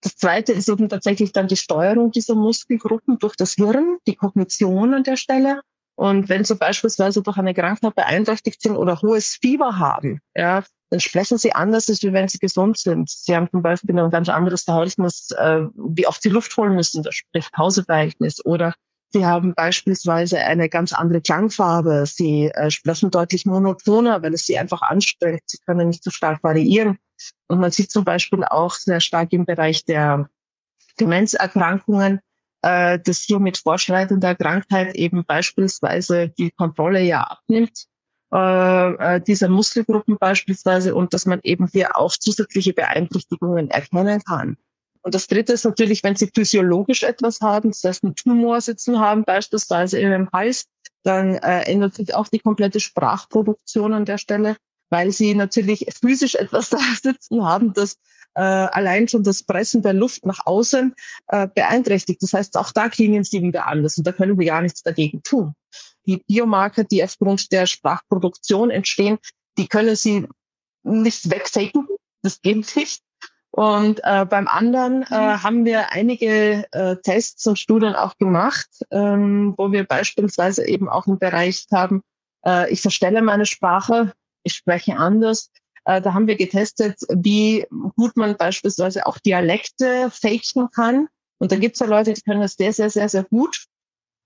Das 0.00 0.16
zweite 0.16 0.52
ist 0.52 0.68
eben 0.68 0.88
tatsächlich 0.88 1.32
dann 1.32 1.48
die 1.48 1.56
Steuerung 1.56 2.10
dieser 2.10 2.34
Muskelgruppen 2.34 3.18
durch 3.18 3.36
das 3.36 3.54
Hirn, 3.54 3.96
die 4.06 4.16
Kognition 4.16 4.92
an 4.92 5.02
der 5.02 5.16
Stelle. 5.16 5.62
Und 5.96 6.28
wenn 6.28 6.44
sie 6.44 6.56
beispielsweise 6.56 7.22
durch 7.22 7.36
eine 7.36 7.54
Krankheit 7.54 7.94
beeinträchtigt 7.94 8.60
sind 8.60 8.76
oder 8.76 9.00
hohes 9.00 9.38
Fieber 9.40 9.78
haben, 9.78 10.20
ja, 10.34 10.64
dann 10.90 11.00
sprechen 11.00 11.38
sie 11.38 11.52
anders, 11.52 11.88
als 11.88 12.02
wenn 12.02 12.28
sie 12.28 12.38
gesund 12.38 12.78
sind. 12.78 13.10
Sie 13.10 13.34
haben 13.34 13.48
zum 13.50 13.62
Beispiel 13.62 13.98
ein 13.98 14.10
ganz 14.10 14.28
anderes 14.28 14.62
Verhältnis, 14.62 15.30
äh, 15.38 15.62
wie 15.74 16.06
oft 16.06 16.22
sie 16.22 16.28
Luft 16.28 16.56
holen 16.56 16.74
müssen, 16.74 17.02
das 17.02 17.14
spricht 17.14 17.52
Pauseverhältnis. 17.52 18.44
Oder 18.44 18.74
sie 19.12 19.24
haben 19.24 19.54
beispielsweise 19.54 20.38
eine 20.38 20.68
ganz 20.68 20.92
andere 20.92 21.20
Klangfarbe. 21.20 22.04
Sie 22.06 22.46
äh, 22.46 22.70
sprechen 22.70 23.10
deutlich 23.10 23.46
monotoner, 23.46 24.22
weil 24.22 24.34
es 24.34 24.46
sie 24.46 24.58
einfach 24.58 24.82
anstrengt. 24.82 25.42
Sie 25.46 25.58
können 25.66 25.88
nicht 25.88 26.04
so 26.04 26.10
stark 26.10 26.42
variieren. 26.42 26.98
Und 27.48 27.60
man 27.60 27.70
sieht 27.70 27.90
zum 27.90 28.04
Beispiel 28.04 28.44
auch 28.44 28.74
sehr 28.74 29.00
stark 29.00 29.32
im 29.32 29.46
Bereich 29.46 29.84
der 29.84 30.28
Demenzerkrankungen, 31.00 32.20
äh, 32.64 32.98
dass 32.98 33.18
hier 33.18 33.38
mit 33.38 33.58
vorschreitender 33.58 34.34
Krankheit 34.34 34.94
eben 34.94 35.24
beispielsweise 35.24 36.30
die 36.38 36.50
Kontrolle 36.50 37.02
ja 37.02 37.20
abnimmt 37.20 37.84
äh, 38.32 39.16
äh, 39.16 39.20
dieser 39.20 39.48
Muskelgruppen 39.48 40.16
beispielsweise 40.18 40.94
und 40.94 41.12
dass 41.12 41.26
man 41.26 41.40
eben 41.42 41.68
hier 41.70 41.96
auch 41.98 42.12
zusätzliche 42.12 42.72
Beeinträchtigungen 42.72 43.70
erkennen 43.70 44.22
kann. 44.24 44.56
Und 45.02 45.14
das 45.14 45.26
Dritte 45.26 45.52
ist 45.52 45.64
natürlich, 45.64 46.02
wenn 46.02 46.16
Sie 46.16 46.30
physiologisch 46.34 47.02
etwas 47.02 47.42
haben, 47.42 47.70
das 47.70 47.84
heißt 47.84 48.04
einen 48.04 48.14
Tumor 48.14 48.62
sitzen 48.62 48.98
haben, 48.98 49.24
beispielsweise 49.24 49.98
in 49.98 50.10
dem 50.10 50.30
Hals, 50.32 50.64
dann 51.02 51.34
äh, 51.34 51.70
ändert 51.70 51.94
sich 51.94 52.14
auch 52.14 52.28
die 52.28 52.38
komplette 52.38 52.80
Sprachproduktion 52.80 53.92
an 53.92 54.06
der 54.06 54.16
Stelle, 54.16 54.56
weil 54.88 55.12
Sie 55.12 55.34
natürlich 55.34 55.86
physisch 56.00 56.34
etwas 56.34 56.70
da 56.70 56.78
sitzen 57.02 57.44
haben, 57.44 57.74
das 57.74 57.98
äh, 58.34 58.40
allein 58.40 59.08
schon 59.08 59.22
das 59.22 59.42
Pressen 59.42 59.82
der 59.82 59.92
Luft 59.92 60.26
nach 60.26 60.40
außen 60.44 60.94
äh, 61.28 61.48
beeinträchtigt. 61.54 62.22
Das 62.22 62.32
heißt, 62.32 62.56
auch 62.56 62.72
da 62.72 62.88
klingen 62.88 63.24
sie 63.24 63.42
wieder 63.42 63.66
anders 63.66 63.98
und 63.98 64.06
da 64.06 64.12
können 64.12 64.38
wir 64.38 64.46
gar 64.46 64.62
nichts 64.62 64.82
dagegen 64.82 65.22
tun. 65.22 65.54
Die 66.06 66.18
Biomarker, 66.26 66.84
die 66.84 67.02
aufgrund 67.02 67.50
der 67.52 67.66
Sprachproduktion 67.66 68.70
entstehen, 68.70 69.18
die 69.56 69.68
können 69.68 69.96
sie 69.96 70.26
nicht 70.82 71.30
wegfaken. 71.30 71.86
Das 72.22 72.40
geht 72.40 72.76
nicht. 72.76 73.02
Und 73.50 74.00
äh, 74.02 74.26
beim 74.26 74.48
anderen 74.48 75.04
äh, 75.04 75.36
mhm. 75.36 75.42
haben 75.42 75.64
wir 75.64 75.92
einige 75.92 76.66
äh, 76.72 76.96
Tests 76.96 77.46
und 77.46 77.56
Studien 77.56 77.94
auch 77.94 78.16
gemacht, 78.18 78.68
ähm, 78.90 79.54
wo 79.56 79.70
wir 79.70 79.84
beispielsweise 79.84 80.66
eben 80.66 80.88
auch 80.88 81.06
im 81.06 81.20
Bereich 81.20 81.66
haben, 81.72 82.02
äh, 82.44 82.72
ich 82.72 82.82
verstelle 82.82 83.22
meine 83.22 83.46
Sprache, 83.46 84.12
ich 84.42 84.54
spreche 84.54 84.96
anders, 84.96 85.50
da 85.84 86.14
haben 86.14 86.26
wir 86.26 86.36
getestet, 86.36 86.98
wie 87.10 87.66
gut 87.96 88.16
man 88.16 88.36
beispielsweise 88.36 89.06
auch 89.06 89.18
Dialekte 89.18 90.10
faken 90.10 90.70
kann. 90.70 91.08
Und 91.38 91.52
da 91.52 91.56
gibt 91.56 91.76
es 91.76 91.80
ja 91.80 91.86
Leute, 91.86 92.12
die 92.12 92.22
können 92.22 92.40
das 92.40 92.54
sehr, 92.54 92.72
sehr, 92.72 92.90
sehr, 92.90 93.08
sehr 93.08 93.24
gut. 93.24 93.66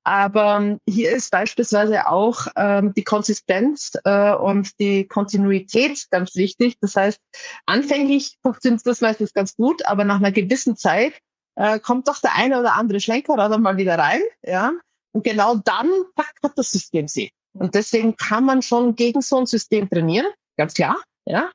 Aber 0.05 0.79
hier 0.89 1.11
ist 1.11 1.31
beispielsweise 1.31 2.07
auch 2.07 2.47
ähm, 2.57 2.95
die 2.95 3.05
Konsistenz 3.05 3.93
äh, 4.05 4.33
und 4.33 4.79
die 4.81 5.07
Kontinuität 5.07 6.07
ganz 6.11 6.35
wichtig. 6.35 6.79
Das 6.81 6.97
heißt, 6.97 7.21
anfänglich 7.67 8.39
funktioniert 8.43 8.87
das 8.87 9.01
meistens 9.03 9.35
ganz 9.35 9.55
gut, 9.57 9.85
aber 9.85 10.05
nach 10.05 10.17
einer 10.17 10.33
gewissen 10.33 10.77
Zeit 10.77 11.13
äh, 11.57 11.79
kommt 11.79 12.09
doch 12.09 12.21
der 12.21 12.37
eine 12.37 12.59
oder 12.59 12.75
andere 12.75 13.01
Schlenker 13.01 13.35
oder 13.35 13.59
mal 13.59 13.77
wieder 13.77 13.99
rein. 13.99 14.23
Ja? 14.43 14.73
Und 15.13 15.25
genau 15.25 15.57
dann 15.57 15.91
hat 16.17 16.53
das 16.57 16.71
System 16.71 17.07
sie. 17.09 17.31
Und 17.53 17.75
deswegen 17.75 18.17
kann 18.17 18.45
man 18.45 18.63
schon 18.63 18.95
gegen 18.95 19.21
so 19.21 19.37
ein 19.37 19.47
System 19.47 19.91
trainieren, 19.91 20.27
ganz 20.57 20.73
klar. 20.73 20.97
Ja? 21.29 21.51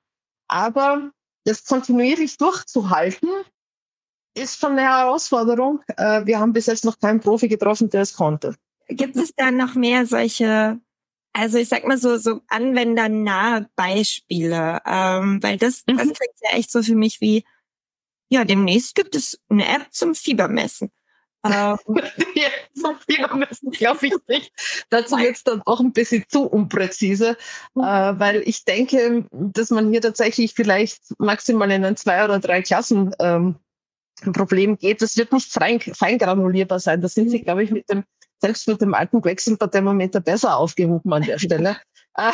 Aber 0.48 1.12
das 1.46 1.66
kontinuierlich 1.66 2.38
durchzuhalten, 2.38 3.30
ist 4.36 4.60
schon 4.60 4.74
eine 4.74 4.82
Herausforderung. 4.82 5.82
Äh, 5.98 6.26
wir 6.26 6.40
haben 6.40 6.54
bis 6.54 6.66
jetzt 6.66 6.86
noch 6.86 7.00
keinen 7.00 7.20
Profi 7.20 7.48
getroffen, 7.48 7.90
der 7.90 8.02
es 8.02 8.14
konnte. 8.14 8.56
Gibt 8.88 9.16
es 9.16 9.32
da 9.36 9.52
noch 9.52 9.76
mehr 9.76 10.06
solche, 10.06 10.80
also 11.34 11.58
ich 11.58 11.70
sag 11.70 11.86
mal 11.86 11.98
so, 11.98 12.18
so 12.18 12.42
anwendernahe 12.48 13.70
Beispiele? 13.76 14.82
Ähm, 14.86 15.42
weil 15.42 15.58
das, 15.58 15.84
mhm. 15.88 15.98
das 15.98 16.06
klingt 16.06 16.36
ja 16.42 16.58
echt 16.58 16.72
so 16.72 16.82
für 16.82 16.96
mich 16.96 17.22
wie, 17.22 17.46
ja, 18.30 18.44
demnächst 18.44 18.96
gibt 18.96 19.16
es 19.16 19.40
eine 19.50 19.68
App 19.68 19.88
zum 19.92 20.16
Fiebermessen. 20.16 20.92
Ähm, 21.46 21.78
ja, 22.36 22.50
so 22.74 22.94
viel 23.06 23.28
müssen, 23.36 23.72
glaube 23.72 24.08
ich 24.08 24.14
nicht. 24.28 24.52
Dazu 24.90 25.18
es 25.18 25.44
dann 25.44 25.62
auch 25.64 25.80
ein 25.80 25.92
bisschen 25.92 26.24
zu 26.28 26.44
unpräzise, 26.44 27.38
mhm. 27.74 27.84
äh, 27.84 28.20
weil 28.20 28.44
ich 28.46 28.66
denke, 28.66 29.26
dass 29.32 29.70
man 29.70 29.92
hier 29.92 30.02
tatsächlich 30.02 30.54
vielleicht 30.54 31.02
maximal 31.20 31.70
in 31.72 31.86
ein 31.86 31.98
zwei 31.98 32.24
oder 32.24 32.40
drei 32.40 32.62
Klassen 32.62 33.14
ähm, 33.20 33.56
ein 34.22 34.34
Problem 34.34 34.78
geht. 34.78 35.02
Das 35.02 35.18
wird 35.18 35.34
nicht 35.34 35.52
fein, 35.52 35.80
fein 35.80 36.18
granulierbar 36.18 36.80
sein. 36.80 37.02
Da 37.02 37.10
sind 37.10 37.30
Sie, 37.30 37.40
mhm. 37.40 37.44
glaube 37.44 37.64
ich, 37.64 37.72
mit 37.72 37.90
dem, 37.90 38.04
selbst 38.42 38.68
mit 38.68 38.82
dem 38.82 38.94
alten 38.94 39.22
Quecksilberthermometer 39.22 40.22
besser 40.22 40.58
aufgehoben 40.58 41.12
an 41.12 41.24
der 41.24 41.40
Stelle. 41.40 41.78
äh, 42.18 42.32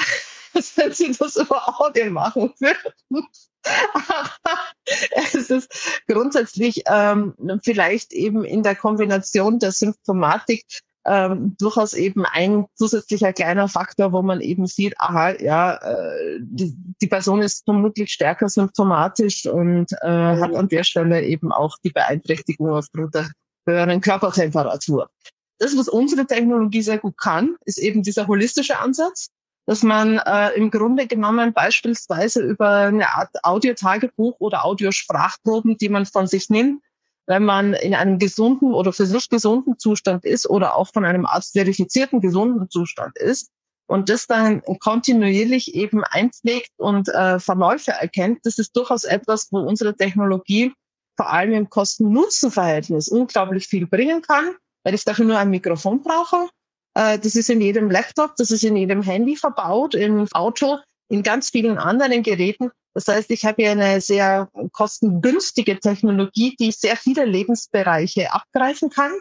wenn 0.76 0.92
Sie 0.92 1.12
das 1.12 1.36
über 1.36 1.80
Audio 1.80 2.12
machen 2.12 2.54
würden. 2.60 3.28
es 5.12 5.50
ist 5.50 6.02
grundsätzlich 6.08 6.84
ähm, 6.88 7.34
vielleicht 7.64 8.14
eben 8.14 8.44
in 8.44 8.64
der 8.64 8.76
Kombination 8.76 9.60
der 9.60 9.72
Symptomatik 9.72 10.66
ähm, 11.06 11.56
durchaus 11.58 11.94
eben 11.94 12.26
ein 12.26 12.66
zusätzlicher 12.76 13.34
kleiner 13.34 13.68
Faktor, 13.68 14.12
wo 14.12 14.22
man 14.22 14.42
eben 14.42 14.68
sieht, 14.68 14.94
aha, 15.00 15.32
ja, 15.40 15.76
äh, 15.76 16.40
die, 16.42 16.76
die 17.02 17.08
Person 17.08 17.42
ist 17.42 17.64
vermutlich 17.66 18.12
stärker 18.12 18.50
symptomatisch 18.50 19.46
und 19.46 19.92
äh, 20.02 20.08
hat 20.08 20.54
an 20.54 20.68
der 20.68 20.84
Stelle 20.84 21.24
eben 21.24 21.52
auch 21.52 21.78
die 21.84 21.90
Beeinträchtigung 21.90 22.72
aufgrund 22.72 23.16
der 23.16 23.30
höheren 23.68 24.02
Körpertemperatur. 24.02 25.10
Das, 25.58 25.78
was 25.78 25.90
unsere 25.90 26.26
Technologie 26.26 26.82
sehr 26.82 27.00
gut 27.00 27.18
kann, 27.18 27.56
ist 27.66 27.80
eben 27.80 28.04
dieser 28.04 28.28
holistische 28.28 28.80
Ansatz 28.80 29.30
dass 29.70 29.84
man 29.84 30.18
äh, 30.18 30.50
im 30.56 30.72
Grunde 30.72 31.06
genommen 31.06 31.54
beispielsweise 31.54 32.42
über 32.42 32.88
eine 32.88 33.08
Art 33.08 33.30
Audiotagebuch 33.44 34.40
oder 34.40 34.66
Audiosprachproben, 34.66 35.78
die 35.78 35.90
man 35.90 36.08
von 36.08 36.26
sich 36.26 36.50
nimmt, 36.50 36.82
wenn 37.28 37.44
man 37.46 37.76
in 37.76 37.94
einem 37.94 38.18
gesunden 38.18 38.74
oder 38.74 38.92
für 38.94 39.06
sich 39.06 39.30
gesunden 39.30 39.78
Zustand 39.78 40.26
ist 40.26 40.50
oder 40.50 40.76
auch 40.76 40.92
von 40.92 41.06
einem 41.06 41.28
Arzt 41.28 41.52
verifizierten 41.52 42.20
gesunden 42.20 42.68
Zustand 42.72 43.16
ist 43.20 43.52
und 43.86 44.10
das 44.10 44.26
dann 44.26 44.64
kontinuierlich 44.80 45.76
eben 45.76 46.04
einpflegt 46.04 46.72
und 46.78 47.08
äh, 47.10 47.40
Verläufe 47.40 47.92
erkennt, 47.92 48.40
das 48.46 48.58
ist 48.58 48.76
durchaus 48.76 49.04
etwas, 49.04 49.50
wo 49.52 49.60
unsere 49.60 49.96
Technologie 49.96 50.74
vor 51.16 51.30
allem 51.30 51.54
im 51.54 51.70
Kosten-Nutzen-Verhältnis 51.70 53.08
unglaublich 53.08 53.68
viel 53.68 53.86
bringen 53.86 54.24
kann, 54.24 54.56
weil 54.84 54.96
ich 54.96 55.06
dafür 55.06 55.26
nur 55.26 55.38
ein 55.38 55.52
Mikrofon 55.52 56.02
brauche 56.02 56.50
das 56.94 57.36
ist 57.36 57.50
in 57.50 57.62
jedem 57.62 57.90
Laptop, 57.90 58.36
das 58.36 58.52
ist 58.52 58.64
in 58.64 58.76
jedem 58.76 59.02
Handy 59.02 59.36
verbaut, 59.36 59.96
im 59.96 60.28
Auto, 60.34 60.80
in 61.10 61.24
ganz 61.24 61.50
vielen 61.50 61.78
anderen 61.78 62.24
Geräten. 62.24 62.72
Das 62.94 63.08
heißt, 63.08 63.32
ich 63.32 63.46
habe 63.46 63.62
hier 63.62 63.72
eine 63.72 64.02
sehr 64.02 64.50
kostengünstige 64.72 65.80
Technologie, 65.80 66.56
die 66.60 66.72
sehr 66.72 66.98
viele 66.98 67.26
Lebensbereiche 67.26 68.34
abgreifen 68.34 68.90
kann. 68.90 69.12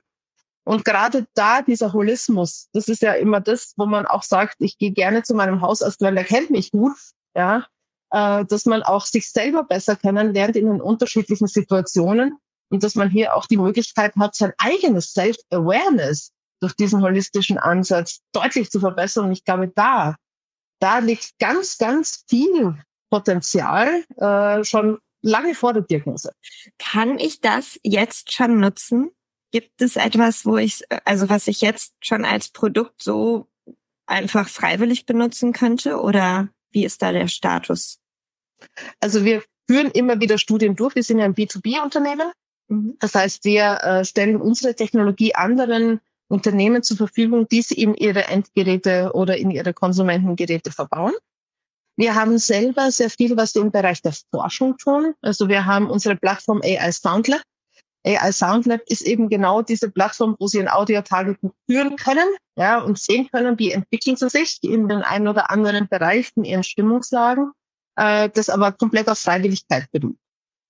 Und 0.64 0.84
gerade 0.84 1.26
da 1.34 1.62
dieser 1.62 1.92
Holismus, 1.92 2.68
das 2.72 2.88
ist 2.88 3.02
ja 3.02 3.14
immer 3.14 3.40
das, 3.40 3.72
wo 3.76 3.86
man 3.86 4.06
auch 4.06 4.22
sagt, 4.22 4.56
ich 4.58 4.76
gehe 4.76 4.92
gerne 4.92 5.22
zu 5.22 5.34
meinem 5.34 5.62
Hausarzt, 5.62 6.00
weil 6.02 6.16
er 6.16 6.24
kennt 6.24 6.50
mich 6.50 6.72
gut, 6.72 6.96
ja, 7.34 7.66
äh, 8.10 8.44
dass 8.44 8.66
man 8.66 8.82
auch 8.82 9.06
sich 9.06 9.30
selber 9.30 9.64
besser 9.64 9.96
kennenlernt 9.96 10.56
in 10.56 10.66
den 10.66 10.80
unterschiedlichen 10.80 11.46
Situationen 11.46 12.36
und 12.70 12.82
dass 12.82 12.96
man 12.96 13.08
hier 13.08 13.34
auch 13.34 13.46
die 13.46 13.56
Möglichkeit 13.56 14.14
hat, 14.16 14.34
sein 14.34 14.52
eigenes 14.58 15.12
Self-Awareness 15.12 16.32
durch 16.60 16.74
diesen 16.74 17.02
holistischen 17.02 17.58
Ansatz 17.58 18.20
deutlich 18.32 18.70
zu 18.70 18.80
verbessern. 18.80 19.26
Und 19.26 19.32
ich 19.32 19.44
glaube, 19.44 19.68
da, 19.68 20.16
da 20.80 20.98
liegt 20.98 21.38
ganz, 21.38 21.78
ganz 21.78 22.24
viel 22.28 22.76
Potenzial 23.10 24.04
äh, 24.16 24.64
schon 24.64 24.98
lange 25.22 25.54
vor 25.54 25.72
der 25.72 25.82
Diagnose. 25.82 26.32
Kann 26.78 27.18
ich 27.18 27.40
das 27.40 27.78
jetzt 27.82 28.32
schon 28.32 28.60
nutzen? 28.60 29.10
Gibt 29.50 29.80
es 29.80 29.96
etwas, 29.96 30.44
wo 30.44 30.58
ich, 30.58 30.84
also 31.04 31.28
was 31.28 31.48
ich 31.48 31.60
jetzt 31.60 31.94
schon 32.00 32.24
als 32.24 32.50
Produkt 32.50 33.02
so 33.02 33.48
einfach 34.06 34.48
freiwillig 34.48 35.06
benutzen 35.06 35.52
könnte? 35.52 36.00
Oder 36.00 36.48
wie 36.70 36.84
ist 36.84 37.02
da 37.02 37.12
der 37.12 37.28
Status? 37.28 37.98
Also 39.00 39.24
wir 39.24 39.42
führen 39.68 39.90
immer 39.90 40.20
wieder 40.20 40.38
Studien 40.38 40.76
durch. 40.76 40.94
Wir 40.94 41.02
sind 41.02 41.18
ja 41.18 41.24
ein 41.24 41.34
B2B-Unternehmen. 41.34 42.32
Mhm. 42.68 42.96
Das 43.00 43.14
heißt, 43.14 43.44
wir 43.44 43.80
äh, 43.82 44.04
stellen 44.04 44.40
unsere 44.40 44.74
Technologie 44.74 45.34
anderen 45.34 46.00
Unternehmen 46.28 46.82
zur 46.82 46.96
Verfügung, 46.96 47.48
die 47.48 47.62
sie 47.62 47.74
in 47.74 47.94
ihre 47.94 48.24
Endgeräte 48.24 49.10
oder 49.14 49.36
in 49.36 49.50
ihre 49.50 49.72
Konsumentengeräte 49.72 50.70
verbauen. 50.70 51.14
Wir 51.96 52.14
haben 52.14 52.38
selber 52.38 52.92
sehr 52.92 53.10
viel, 53.10 53.36
was 53.36 53.54
wir 53.54 53.62
im 53.62 53.72
Bereich 53.72 54.02
der 54.02 54.14
Forschung 54.32 54.76
tun. 54.76 55.14
Also 55.20 55.48
wir 55.48 55.66
haben 55.66 55.90
unsere 55.90 56.16
Plattform 56.16 56.60
AI 56.62 56.92
Soundlab. 56.92 57.42
AI 58.06 58.30
Soundlab 58.30 58.82
ist 58.86 59.02
eben 59.02 59.28
genau 59.28 59.62
diese 59.62 59.90
Plattform, 59.90 60.36
wo 60.38 60.46
Sie 60.46 60.60
ein 60.60 60.68
Audiotagebuch 60.68 61.50
führen 61.68 61.96
können, 61.96 62.28
ja, 62.56 62.80
und 62.80 62.98
sehen 62.98 63.28
können, 63.30 63.58
wie 63.58 63.72
entwickeln 63.72 64.16
sie 64.16 64.28
sich 64.28 64.58
in 64.62 64.88
den 64.88 65.02
einen 65.02 65.26
oder 65.26 65.50
anderen 65.50 65.88
Bereichen, 65.88 66.44
ihren 66.44 66.62
Stimmungslagen, 66.62 67.50
äh, 67.96 68.28
das 68.30 68.48
aber 68.48 68.72
komplett 68.72 69.08
auf 69.08 69.18
Freiwilligkeit 69.18 69.90
beruht. 69.90 70.16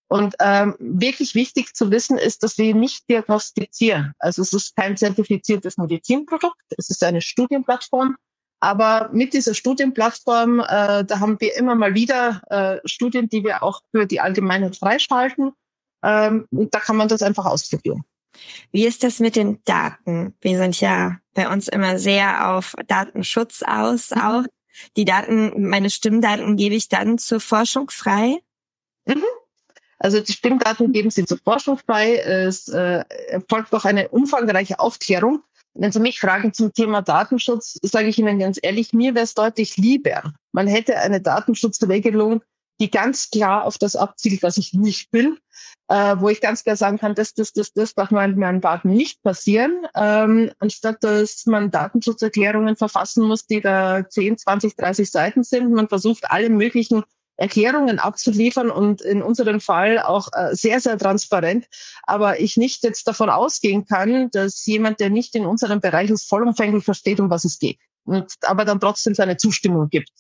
Und 0.09 0.35
ähm, 0.41 0.75
wirklich 0.79 1.35
wichtig 1.35 1.75
zu 1.75 1.91
wissen 1.91 2.17
ist, 2.17 2.43
dass 2.43 2.57
wir 2.57 2.75
nicht 2.75 3.09
diagnostizieren. 3.11 4.15
Also 4.19 4.41
es 4.43 4.53
ist 4.55 4.75
kein 4.75 4.97
zertifiziertes 4.97 5.77
Medizinprodukt, 5.77 6.57
es 6.77 6.89
ist 6.89 7.05
eine 7.05 7.21
Studienplattform. 7.21 8.17
Aber 8.61 9.11
mit 9.13 9.35
dieser 9.35 9.55
Studienplattform, 9.55 10.61
äh, 10.61 11.05
da 11.05 11.21
haben 11.21 11.41
wir 11.41 11.57
immer 11.57 11.75
mal 11.75 11.95
wieder 11.95 12.43
äh, 12.51 12.89
Studien, 12.89 13.29
die 13.29 13.45
wir 13.45 13.63
auch 13.63 13.83
für 13.93 14.07
die 14.07 14.21
Allgemeinheit 14.21 14.77
freischalten. 14.77 15.53
Ähm, 16.03 16.47
und 16.51 16.75
da 16.75 16.81
kann 16.81 16.97
man 16.97 17.09
das 17.09 17.23
einfach 17.23 17.45
ausprobieren. 17.45 18.05
Wie 18.73 18.87
ist 18.87 19.05
das 19.05 19.21
mit 19.21 19.37
den 19.37 19.63
Daten? 19.65 20.35
Wir 20.41 20.59
sind 20.59 20.81
ja 20.81 21.19
bei 21.35 21.49
uns 21.49 21.69
immer 21.69 21.99
sehr 21.99 22.51
auf 22.51 22.75
Datenschutz 22.87 23.63
aus. 23.63 24.11
Mhm. 24.11 24.21
Auch 24.21 24.45
die 24.97 25.05
Daten, 25.05 25.69
meine 25.69 25.91
Stimmdaten 25.91 26.57
gebe 26.57 26.75
ich 26.75 26.89
dann 26.89 27.19
zur 27.19 27.41
Forschung 27.41 27.91
frei. 27.91 28.39
Mhm. 29.07 29.25
Also 29.99 30.21
die 30.21 30.33
Stimmdaten 30.33 30.93
geben 30.93 31.11
Sie 31.11 31.25
zur 31.25 31.39
Forschung 31.39 31.79
frei. 31.79 32.19
Es 32.19 32.69
äh, 32.69 33.05
erfolgt 33.29 33.73
auch 33.75 33.85
eine 33.85 34.09
umfangreiche 34.09 34.79
Aufklärung. 34.79 35.43
Wenn 35.75 35.93
Sie 35.93 36.01
mich 36.01 36.21
fragen 36.21 36.53
zum 36.53 36.73
Thema 36.73 37.03
Datenschutz, 37.03 37.79
sage 37.83 38.09
ich 38.09 38.19
Ihnen 38.19 38.39
ganz 38.39 38.59
ehrlich, 38.63 38.93
mir 38.93 39.15
wäre 39.15 39.25
es 39.25 39.35
deutlich 39.35 39.77
lieber. 39.77 40.33
Man 40.53 40.67
hätte 40.67 40.99
eine 40.99 41.21
Datenschutzregelung, 41.21 42.43
die 42.81 42.91
ganz 42.91 43.31
klar 43.31 43.65
auf 43.65 43.79
das 43.79 43.97
abzielt, 43.97 44.43
was 44.43 44.57
ich 44.57 44.73
nicht 44.73 45.13
will, 45.13 45.39
äh, 45.89 46.17
wo 46.19 46.29
ich 46.29 46.41
ganz 46.41 46.63
klar 46.63 46.77
sagen 46.77 46.99
kann, 46.99 47.15
das, 47.15 47.35
das, 47.35 47.53
das, 47.53 47.73
das 47.73 47.95
darf 47.95 48.11
man 48.11 48.31
mit 48.31 48.39
meinen 48.39 48.61
Daten 48.61 48.91
nicht 48.91 49.23
passieren, 49.23 49.87
ähm, 49.95 50.53
anstatt 50.61 51.03
dass 51.03 51.47
man 51.47 51.71
Datenschutzerklärungen 51.71 52.77
verfassen 52.77 53.27
muss, 53.27 53.47
die 53.47 53.61
da 53.61 54.09
10, 54.09 54.39
20, 54.39 54.77
30 54.77 55.11
Seiten 55.11 55.43
sind. 55.43 55.73
Man 55.73 55.89
versucht 55.89 56.31
alle 56.31 56.51
möglichen 56.51 57.03
Erklärungen 57.39 58.01
abzuliefern 58.01 58.71
und 58.71 59.01
in 59.01 59.23
unserem 59.23 59.61
Fall 59.61 60.01
auch 60.01 60.29
äh, 60.33 60.55
sehr, 60.55 60.81
sehr 60.81 60.99
transparent. 60.99 61.67
Aber 62.03 62.41
ich 62.41 62.57
nicht 62.57 62.83
jetzt 62.83 63.07
davon 63.07 63.31
ausgehen 63.31 63.87
kann, 63.87 64.29
dass 64.33 64.67
jemand, 64.67 64.99
der 64.99 65.09
nicht 65.09 65.37
in 65.37 65.47
unserem 65.47 65.81
Bereich 65.81 66.11
ist, 66.11 66.29
vollumfänglich 66.29 66.85
versteht, 66.85 67.21
um 67.21 67.31
was 67.31 67.45
es 67.45 67.59
geht. 67.59 67.79
Und 68.05 68.33
aber 68.43 68.65
dann 68.65 68.81
trotzdem 68.81 69.15
seine 69.15 69.37
Zustimmung 69.37 69.89
gibt. 69.89 70.11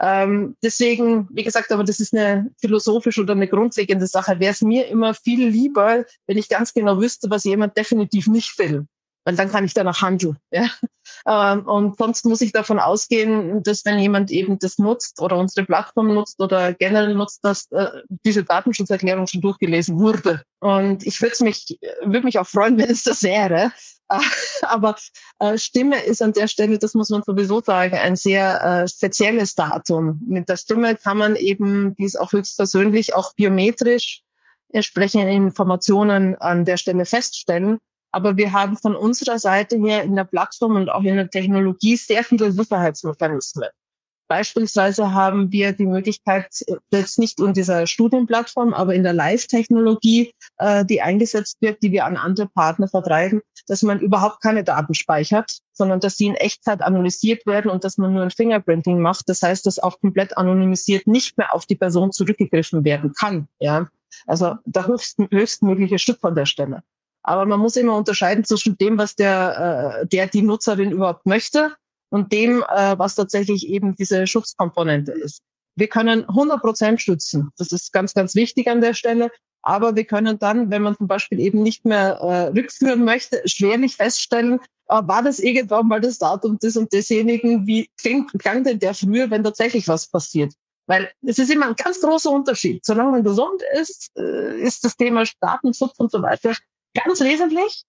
Ähm, 0.00 0.56
deswegen, 0.62 1.26
wie 1.32 1.42
gesagt, 1.42 1.72
aber 1.72 1.82
das 1.82 1.98
ist 1.98 2.14
eine 2.14 2.50
philosophische 2.60 3.22
oder 3.22 3.32
eine 3.32 3.48
grundlegende 3.48 4.06
Sache. 4.06 4.38
Wäre 4.38 4.52
es 4.52 4.62
mir 4.62 4.86
immer 4.86 5.14
viel 5.14 5.48
lieber, 5.48 6.04
wenn 6.26 6.38
ich 6.38 6.48
ganz 6.48 6.72
genau 6.72 7.00
wüsste, 7.00 7.28
was 7.28 7.44
jemand 7.44 7.76
definitiv 7.76 8.28
nicht 8.28 8.56
will 8.58 8.86
weil 9.26 9.34
dann 9.34 9.50
kann 9.50 9.64
ich 9.64 9.74
danach 9.74 10.00
handeln. 10.02 10.38
Ja? 10.52 10.70
Ähm, 11.26 11.66
und 11.66 11.98
sonst 11.98 12.24
muss 12.24 12.40
ich 12.40 12.52
davon 12.52 12.78
ausgehen, 12.78 13.62
dass 13.64 13.84
wenn 13.84 13.98
jemand 13.98 14.30
eben 14.30 14.58
das 14.60 14.78
nutzt 14.78 15.20
oder 15.20 15.36
unsere 15.36 15.66
Plattform 15.66 16.14
nutzt 16.14 16.40
oder 16.40 16.72
generell 16.72 17.14
nutzt, 17.14 17.40
dass 17.44 17.70
äh, 17.72 17.88
diese 18.24 18.44
Datenschutzerklärung 18.44 19.26
schon 19.26 19.40
durchgelesen 19.40 19.98
wurde. 19.98 20.42
Und 20.60 21.04
ich 21.04 21.20
würde 21.20 21.42
mich, 21.42 21.78
würde 22.02 22.24
mich 22.24 22.38
auch 22.38 22.46
freuen, 22.46 22.78
wenn 22.78 22.88
es 22.88 23.02
das 23.02 23.24
wäre. 23.24 23.72
Aber 24.62 24.94
äh, 25.40 25.58
Stimme 25.58 26.00
ist 26.04 26.22
an 26.22 26.32
der 26.32 26.46
Stelle, 26.46 26.78
das 26.78 26.94
muss 26.94 27.10
man 27.10 27.24
sowieso 27.24 27.60
sagen, 27.60 27.96
ein 27.96 28.14
sehr 28.14 28.62
äh, 28.62 28.88
spezielles 28.88 29.56
Datum. 29.56 30.20
Mit 30.28 30.48
der 30.48 30.56
Stimme 30.56 30.94
kann 30.94 31.18
man 31.18 31.34
eben, 31.34 31.96
die 31.96 32.04
ist 32.04 32.18
auch 32.18 32.30
höchstpersönlich, 32.30 33.16
auch 33.16 33.34
biometrisch 33.34 34.22
entsprechende 34.72 35.32
Informationen 35.32 36.36
an 36.36 36.64
der 36.64 36.76
Stelle 36.76 37.04
feststellen. 37.04 37.80
Aber 38.12 38.36
wir 38.36 38.52
haben 38.52 38.76
von 38.76 38.96
unserer 38.96 39.38
Seite 39.38 39.76
her 39.76 40.02
in 40.02 40.16
der 40.16 40.24
Plattform 40.24 40.76
und 40.76 40.88
auch 40.88 41.02
in 41.02 41.16
der 41.16 41.30
Technologie 41.30 41.96
sehr 41.96 42.24
viele 42.24 42.52
Sicherheitsmechanismen. 42.52 43.68
Beispielsweise 44.28 45.12
haben 45.12 45.52
wir 45.52 45.72
die 45.72 45.86
Möglichkeit, 45.86 46.48
jetzt 46.90 47.18
nicht 47.18 47.38
in 47.38 47.52
dieser 47.52 47.86
Studienplattform, 47.86 48.74
aber 48.74 48.94
in 48.94 49.04
der 49.04 49.12
Live-Technologie, 49.12 50.32
äh, 50.58 50.84
die 50.84 51.00
eingesetzt 51.00 51.58
wird, 51.60 51.82
die 51.82 51.92
wir 51.92 52.04
an 52.04 52.16
andere 52.16 52.48
Partner 52.48 52.88
vertreiben, 52.88 53.40
dass 53.68 53.82
man 53.82 54.00
überhaupt 54.00 54.42
keine 54.42 54.64
Daten 54.64 54.94
speichert, 54.94 55.58
sondern 55.72 56.00
dass 56.00 56.16
sie 56.16 56.26
in 56.26 56.34
Echtzeit 56.34 56.82
analysiert 56.82 57.46
werden 57.46 57.70
und 57.70 57.84
dass 57.84 57.98
man 57.98 58.14
nur 58.14 58.22
ein 58.22 58.30
Fingerprinting 58.30 59.00
macht. 59.00 59.28
Das 59.28 59.42
heißt, 59.42 59.64
dass 59.64 59.78
auch 59.78 60.00
komplett 60.00 60.36
anonymisiert 60.36 61.06
nicht 61.06 61.38
mehr 61.38 61.54
auf 61.54 61.66
die 61.66 61.76
Person 61.76 62.10
zurückgegriffen 62.10 62.84
werden 62.84 63.12
kann. 63.12 63.46
Ja, 63.60 63.86
also 64.26 64.56
der 64.64 64.86
höchsten, 64.88 65.28
höchstmögliche 65.30 65.98
Stück 65.98 66.18
von 66.18 66.34
der 66.34 66.46
Stelle. 66.46 66.82
Aber 67.26 67.44
man 67.44 67.58
muss 67.58 67.76
immer 67.76 67.96
unterscheiden 67.96 68.44
zwischen 68.44 68.78
dem, 68.78 68.98
was 68.98 69.16
der, 69.16 70.00
äh, 70.02 70.06
der 70.06 70.28
die 70.28 70.42
Nutzerin 70.42 70.92
überhaupt 70.92 71.26
möchte 71.26 71.74
und 72.10 72.32
dem, 72.32 72.62
äh, 72.62 72.96
was 72.98 73.16
tatsächlich 73.16 73.68
eben 73.68 73.96
diese 73.96 74.26
Schutzkomponente 74.28 75.10
ist. 75.10 75.40
Wir 75.74 75.88
können 75.88 76.24
100 76.28 76.60
Prozent 76.60 77.02
schützen. 77.02 77.50
Das 77.58 77.72
ist 77.72 77.92
ganz, 77.92 78.14
ganz 78.14 78.36
wichtig 78.36 78.68
an 78.68 78.80
der 78.80 78.94
Stelle. 78.94 79.30
Aber 79.62 79.96
wir 79.96 80.04
können 80.04 80.38
dann, 80.38 80.70
wenn 80.70 80.82
man 80.82 80.96
zum 80.96 81.08
Beispiel 81.08 81.40
eben 81.40 81.64
nicht 81.64 81.84
mehr 81.84 82.18
äh, 82.20 82.58
rückführen 82.58 83.04
möchte, 83.04 83.42
schwerlich 83.46 83.96
feststellen, 83.96 84.60
äh, 84.88 85.02
war 85.02 85.24
das 85.24 85.40
irgendwann 85.40 85.88
mal 85.88 86.00
das 86.00 86.18
Datum 86.18 86.58
des 86.60 86.76
und 86.76 86.92
desjenigen, 86.92 87.66
wie 87.66 87.90
klingt, 88.00 88.38
klang 88.38 88.62
denn 88.62 88.78
der 88.78 88.94
früher, 88.94 89.28
wenn 89.30 89.42
tatsächlich 89.42 89.88
was 89.88 90.06
passiert? 90.06 90.54
Weil 90.86 91.10
es 91.26 91.40
ist 91.40 91.50
immer 91.50 91.66
ein 91.66 91.74
ganz 91.74 92.00
großer 92.00 92.30
Unterschied. 92.30 92.86
Solange 92.86 93.10
man 93.10 93.24
gesund 93.24 93.60
ist, 93.80 94.12
äh, 94.16 94.60
ist 94.60 94.84
das 94.84 94.96
Thema 94.96 95.24
Datenschutz 95.40 95.98
und 95.98 96.12
so 96.12 96.22
weiter 96.22 96.54
ganz 97.04 97.20
wesentlich. 97.20 97.84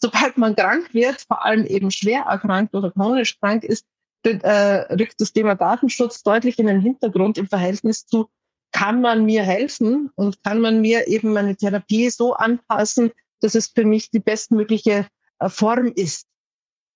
Sobald 0.00 0.36
man 0.36 0.56
krank 0.56 0.92
wird, 0.94 1.20
vor 1.20 1.44
allem 1.44 1.64
eben 1.64 1.90
schwer 1.90 2.22
erkrankt 2.22 2.74
oder 2.74 2.90
chronisch 2.90 3.38
krank 3.38 3.62
ist, 3.64 3.86
äh, 4.24 4.94
rückt 4.94 5.20
das 5.20 5.32
Thema 5.32 5.54
Datenschutz 5.54 6.22
deutlich 6.22 6.58
in 6.58 6.66
den 6.66 6.80
Hintergrund 6.80 7.38
im 7.38 7.48
Verhältnis 7.48 8.06
zu, 8.06 8.28
kann 8.72 9.00
man 9.00 9.24
mir 9.24 9.42
helfen 9.42 10.10
und 10.14 10.42
kann 10.42 10.60
man 10.60 10.80
mir 10.80 11.06
eben 11.06 11.32
meine 11.32 11.56
Therapie 11.56 12.10
so 12.10 12.34
anpassen, 12.34 13.12
dass 13.40 13.54
es 13.54 13.68
für 13.68 13.84
mich 13.84 14.10
die 14.10 14.20
bestmögliche 14.20 15.06
äh, 15.38 15.48
Form 15.48 15.86
ist. 15.94 16.26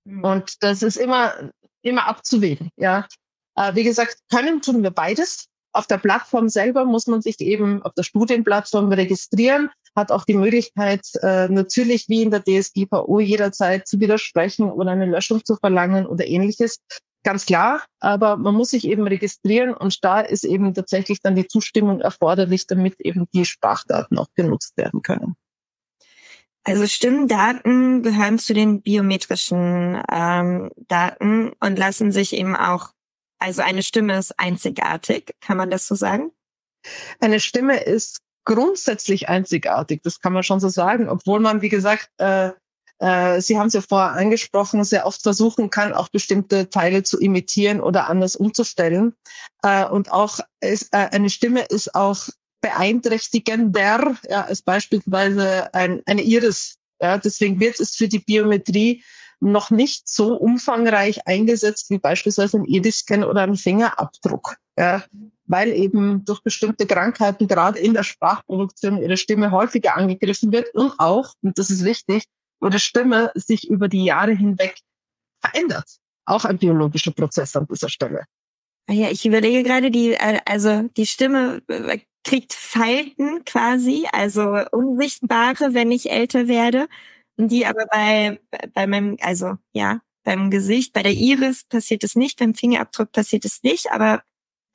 Mhm. 0.05 0.25
Und 0.25 0.62
das 0.62 0.83
ist 0.83 0.97
immer, 0.97 1.51
immer 1.83 2.07
abzuwägen, 2.07 2.71
ja. 2.77 3.07
Äh, 3.57 3.75
wie 3.75 3.85
gesagt, 3.85 4.19
können 4.31 4.62
tun 4.62 4.83
wir 4.83 4.90
beides. 4.90 5.49
Auf 5.77 5.87
der 5.87 5.99
Plattform 5.99 6.49
selber 6.49 6.85
muss 6.85 7.07
man 7.07 7.23
sich 7.23 7.41
eben 7.41 7.83
auf 7.83 7.93
der 7.95 8.03
Studienplattform 8.03 8.93
registrieren 8.93 9.71
hat 9.97 10.12
auch 10.12 10.25
die 10.25 10.35
Möglichkeit, 10.35 11.01
äh, 11.23 11.49
natürlich 11.49 12.09
wie 12.09 12.23
in 12.23 12.31
der 12.31 12.45
DSGVO 12.45 13.19
jederzeit 13.19 13.89
zu 13.89 13.99
widersprechen 13.99 14.71
oder 14.71 14.91
eine 14.91 15.07
Löschung 15.07 15.45
zu 15.45 15.57
verlangen 15.57 16.07
oder 16.07 16.27
ähnliches. 16.27 16.79
Ganz 17.25 17.47
klar, 17.47 17.83
aber 17.99 18.37
man 18.37 18.55
muss 18.55 18.71
sich 18.71 18.87
eben 18.87 19.07
registrieren 19.09 19.75
und 19.75 20.05
da 20.05 20.21
ist 20.21 20.45
eben 20.45 20.75
tatsächlich 20.75 21.21
dann 21.23 21.35
die 21.35 21.49
Zustimmung 21.49 22.01
erforderlich, 22.01 22.69
damit 22.69 23.01
eben 23.01 23.27
die 23.35 23.45
Sprachdaten 23.45 24.19
auch 24.19 24.29
genutzt 24.37 24.77
werden 24.77 25.03
können. 25.03 25.35
Also 26.62 26.87
Stimmdaten 26.87 28.03
gehören 28.03 28.39
zu 28.39 28.53
den 28.53 28.83
biometrischen 28.83 30.03
ähm, 30.12 30.71
Daten 30.89 31.53
und 31.61 31.79
lassen 31.79 32.12
sich 32.12 32.33
eben 32.33 32.55
auch, 32.55 32.91
also 33.38 33.62
eine 33.62 33.83
Stimme 33.83 34.18
ist 34.18 34.38
einzigartig, 34.38 35.35
kann 35.40 35.57
man 35.57 35.70
das 35.70 35.87
so 35.87 35.94
sagen? 35.94 36.33
Eine 37.20 37.40
Stimme 37.40 37.83
ist 37.83 38.20
grundsätzlich 38.44 39.29
einzigartig, 39.29 40.03
das 40.03 40.20
kann 40.20 40.33
man 40.33 40.42
schon 40.42 40.61
so 40.61 40.68
sagen, 40.68 41.09
obwohl 41.09 41.40
man, 41.40 41.62
wie 41.62 41.68
gesagt, 41.68 42.11
äh, 42.18 42.51
äh, 42.99 43.40
Sie 43.40 43.59
haben 43.59 43.66
es 43.66 43.75
ja 43.75 43.83
vorher 43.83 44.12
angesprochen, 44.12 44.83
sehr 44.85 45.07
oft 45.07 45.22
versuchen 45.22 45.70
kann, 45.70 45.92
auch 45.92 46.09
bestimmte 46.09 46.70
Teile 46.70 47.03
zu 47.03 47.18
imitieren 47.20 47.81
oder 47.81 48.09
anders 48.09 48.37
umzustellen. 48.37 49.14
Äh, 49.62 49.85
und 49.85 50.11
auch 50.11 50.40
ist, 50.61 50.94
äh, 50.94 51.09
eine 51.11 51.31
Stimme 51.31 51.62
ist 51.62 51.94
auch 51.94 52.29
beeinträchtigender, 52.62 54.16
ja, 54.29 54.44
als 54.44 54.62
beispielsweise 54.62 55.72
ein, 55.75 56.03
eine 56.07 56.22
Iris. 56.22 56.77
Ja, 57.01 57.18
deswegen 57.18 57.61
wird 57.61 57.79
es 57.79 57.94
für 57.94 58.09
die 58.09 58.20
Biometrie 58.20 59.05
noch 59.40 59.70
nicht 59.70 60.09
so 60.09 60.37
umfangreich 60.37 61.27
eingesetzt 61.27 61.90
wie 61.90 61.99
beispielsweise 61.99 62.59
ein 62.59 62.64
Iris-Scan 62.64 63.25
oder 63.25 63.42
ein 63.42 63.57
Fingerabdruck. 63.57 64.57
Ja, 64.79 65.05
weil 65.46 65.72
eben 65.72 66.25
durch 66.25 66.42
bestimmte 66.42 66.87
Krankheiten 66.87 67.49
gerade 67.49 67.79
in 67.79 67.94
der 67.94 68.03
Sprachproduktion 68.03 68.99
ihre 68.99 69.16
Stimme 69.16 69.51
häufiger 69.51 69.96
angegriffen 69.96 70.53
wird 70.53 70.75
und 70.75 70.92
auch, 70.99 71.33
und 71.42 71.59
das 71.59 71.70
ist 71.70 71.85
wichtig, 71.85 72.25
ihre 72.62 72.79
Stimme 72.79 73.31
sich 73.35 73.68
über 73.68 73.88
die 73.88 74.05
Jahre 74.05 74.33
hinweg 74.33 74.77
verändert. 75.40 75.99
Auch 76.25 76.44
ein 76.44 76.59
biologischer 76.59 77.12
Prozess 77.12 77.55
an 77.55 77.66
dieser 77.70 77.88
Stelle. 77.88 78.25
Ah 78.88 78.92
ja, 78.92 79.11
ich 79.11 79.25
überlege 79.27 79.62
gerade, 79.62 79.90
die, 79.90 80.12
äh, 80.12 80.40
also 80.44 80.83
die 80.96 81.07
Stimme 81.07 81.62
äh, 81.68 81.99
kriegt 82.25 82.53
Falten 82.53 83.44
quasi, 83.44 84.07
also 84.12 84.59
unsichtbare, 84.72 85.75
wenn 85.75 85.92
ich 85.92 86.11
älter 86.11 86.49
werde, 86.49 86.88
die 87.37 87.66
aber 87.66 87.87
bei, 87.87 88.40
bei 88.72 88.87
meinem, 88.87 89.16
also 89.20 89.57
ja, 89.72 90.01
beim 90.25 90.51
Gesicht, 90.51 90.92
bei 90.92 91.03
der 91.03 91.12
Iris 91.12 91.64
passiert 91.64 92.03
es 92.05 92.16
nicht, 92.16 92.38
beim 92.38 92.55
Fingerabdruck 92.55 93.12
passiert 93.12 93.44
es 93.44 93.62
nicht, 93.62 93.90
aber 93.92 94.22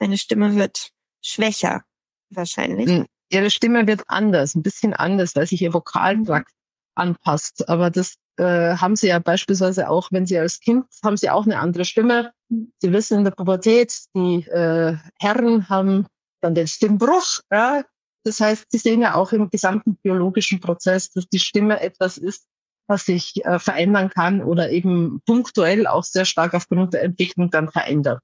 Deine 0.01 0.17
Stimme 0.17 0.55
wird 0.55 0.89
schwächer, 1.23 1.83
wahrscheinlich. 2.31 2.89
Hm, 2.89 3.05
ihre 3.29 3.51
Stimme 3.51 3.85
wird 3.85 4.01
anders, 4.07 4.55
ein 4.55 4.63
bisschen 4.63 4.95
anders, 4.95 5.35
weil 5.35 5.45
sich 5.45 5.61
ihr 5.61 5.75
Vokaltrakt 5.75 6.51
anpasst. 6.95 7.69
Aber 7.69 7.91
das 7.91 8.15
äh, 8.37 8.75
haben 8.77 8.95
sie 8.95 9.09
ja 9.09 9.19
beispielsweise 9.19 9.91
auch, 9.91 10.11
wenn 10.11 10.25
sie 10.25 10.39
als 10.39 10.59
Kind, 10.59 10.85
haben 11.03 11.17
sie 11.17 11.29
auch 11.29 11.45
eine 11.45 11.59
andere 11.59 11.85
Stimme. 11.85 12.33
Sie 12.49 12.91
wissen 12.91 13.19
in 13.19 13.23
der 13.25 13.31
Pubertät, 13.31 13.95
die 14.15 14.37
äh, 14.47 14.97
Herren 15.19 15.69
haben 15.69 16.07
dann 16.41 16.55
den 16.55 16.65
Stimmbruch. 16.65 17.41
Ja? 17.51 17.83
Das 18.23 18.39
heißt, 18.39 18.65
sie 18.69 18.77
sehen 18.77 19.01
ja 19.01 19.15
auch 19.15 19.31
im 19.31 19.49
gesamten 19.49 19.95
biologischen 19.97 20.59
Prozess, 20.59 21.09
dass 21.11 21.27
die 21.27 21.39
Stimme 21.39 21.81
etwas 21.81 22.17
ist, 22.17 22.45
was 22.87 23.05
sich 23.05 23.43
äh, 23.45 23.57
verändern 23.57 24.09
kann 24.09 24.43
oder 24.43 24.69
eben 24.69 25.21
punktuell 25.25 25.87
auch 25.87 26.03
sehr 26.03 26.25
stark 26.25 26.53
aufgrund 26.53 26.93
der 26.93 27.03
Entwicklung 27.03 27.49
dann 27.49 27.69
verändert. 27.69 28.21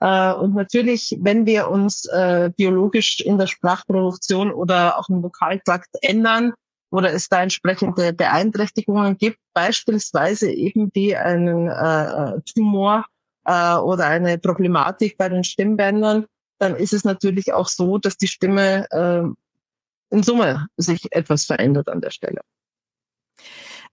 Äh, 0.00 0.32
und 0.32 0.54
natürlich, 0.54 1.16
wenn 1.20 1.46
wir 1.46 1.68
uns 1.68 2.04
äh, 2.06 2.50
biologisch 2.56 3.20
in 3.20 3.38
der 3.38 3.46
Sprachproduktion 3.46 4.52
oder 4.52 4.98
auch 4.98 5.08
im 5.08 5.22
Vokaltrakt 5.22 5.90
ändern 6.02 6.52
oder 6.90 7.12
es 7.12 7.28
da 7.28 7.42
entsprechende 7.42 8.12
Beeinträchtigungen 8.12 9.18
gibt, 9.18 9.38
beispielsweise 9.52 10.50
eben 10.50 10.90
wie 10.94 11.16
einen 11.16 11.68
äh, 11.68 12.40
Tumor 12.42 13.04
äh, 13.44 13.76
oder 13.76 14.06
eine 14.06 14.38
Problematik 14.38 15.18
bei 15.18 15.28
den 15.28 15.44
Stimmbändern, 15.44 16.26
dann 16.58 16.76
ist 16.76 16.92
es 16.92 17.04
natürlich 17.04 17.52
auch 17.52 17.68
so, 17.68 17.98
dass 17.98 18.16
die 18.16 18.28
Stimme 18.28 18.86
äh, 18.90 20.14
in 20.14 20.22
Summe 20.22 20.66
sich 20.76 21.12
etwas 21.12 21.44
verändert 21.44 21.88
an 21.88 22.00
der 22.00 22.10
Stelle. 22.10 22.40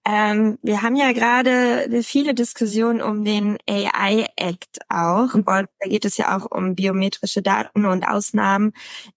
Ähm, 0.07 0.59
wir 0.61 0.83
haben 0.83 0.95
ja 0.95 1.13
gerade 1.13 2.03
viele 2.03 2.35
Diskussionen 2.35 3.01
um 3.01 3.25
den 3.25 3.57
AI 3.67 4.27
Act 4.35 4.77
auch. 4.87 5.33
Mhm. 5.33 5.41
Und 5.41 5.67
da 5.79 5.89
geht 5.89 6.05
es 6.05 6.17
ja 6.17 6.37
auch 6.37 6.45
um 6.51 6.75
biometrische 6.75 7.41
Daten 7.41 7.85
und 7.85 8.03
Ausnahmen. 8.03 8.73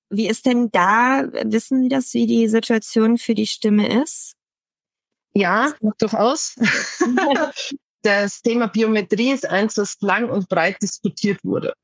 Wie 0.08 0.28
ist 0.28 0.46
denn 0.46 0.70
da, 0.70 1.24
wissen 1.44 1.82
Sie 1.82 1.88
das, 1.90 2.14
wie 2.14 2.26
die 2.26 2.48
Situation 2.48 3.18
für 3.18 3.34
die 3.34 3.46
Stimme 3.46 4.02
ist? 4.02 4.34
Ja, 5.34 5.74
durchaus. 5.98 6.56
das 8.02 8.40
Thema 8.40 8.68
Biometrie 8.68 9.32
ist 9.32 9.46
eins, 9.46 9.74
das 9.74 9.96
lang 10.00 10.30
und 10.30 10.48
breit 10.48 10.80
diskutiert 10.80 11.44
wurde. 11.44 11.74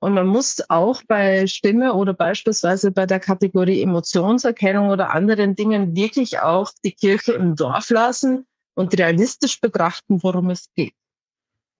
Und 0.00 0.14
man 0.14 0.26
muss 0.26 0.62
auch 0.68 1.02
bei 1.08 1.46
Stimme 1.46 1.94
oder 1.94 2.12
beispielsweise 2.12 2.90
bei 2.90 3.06
der 3.06 3.20
Kategorie 3.20 3.80
Emotionserkennung 3.80 4.90
oder 4.90 5.14
anderen 5.14 5.54
Dingen 5.54 5.96
wirklich 5.96 6.40
auch 6.40 6.70
die 6.84 6.92
Kirche 6.92 7.32
im 7.32 7.56
Dorf 7.56 7.90
lassen 7.90 8.46
und 8.74 8.98
realistisch 8.98 9.60
betrachten, 9.60 10.22
worum 10.22 10.50
es 10.50 10.68
geht. 10.74 10.94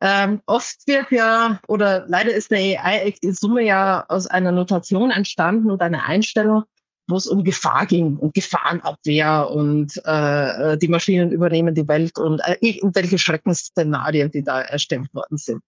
Ähm, 0.00 0.40
oft 0.46 0.87
wird 0.87 1.11
ja, 1.11 1.61
oder 1.68 2.05
leider 2.09 2.33
ist 2.33 2.50
der 2.50 2.59
AI-Act 2.59 3.24
in 3.24 3.35
Summe 3.35 3.62
ja 3.62 4.05
aus 4.09 4.27
einer 4.27 4.53
Notation 4.53 5.11
entstanden 5.11 5.70
und 5.70 5.81
einer 5.81 6.05
Einstellung, 6.05 6.64
wo 7.07 7.16
es 7.16 7.27
um 7.27 7.44
Gefahr 7.44 7.87
ging 7.87 8.16
und 8.16 8.35
Gefahrenabwehr 8.35 9.50
und 9.50 10.00
äh, 10.05 10.77
die 10.79 10.88
Maschinen 10.88 11.31
übernehmen 11.31 11.74
die 11.74 11.88
Welt 11.88 12.18
und 12.18 12.40
äh, 12.40 12.57
irgendwelche 12.61 13.18
Schreckensszenarien, 13.18 14.31
die 14.31 14.42
da 14.42 14.61
erstellt 14.61 15.12
worden 15.14 15.38
sind. 15.38 15.62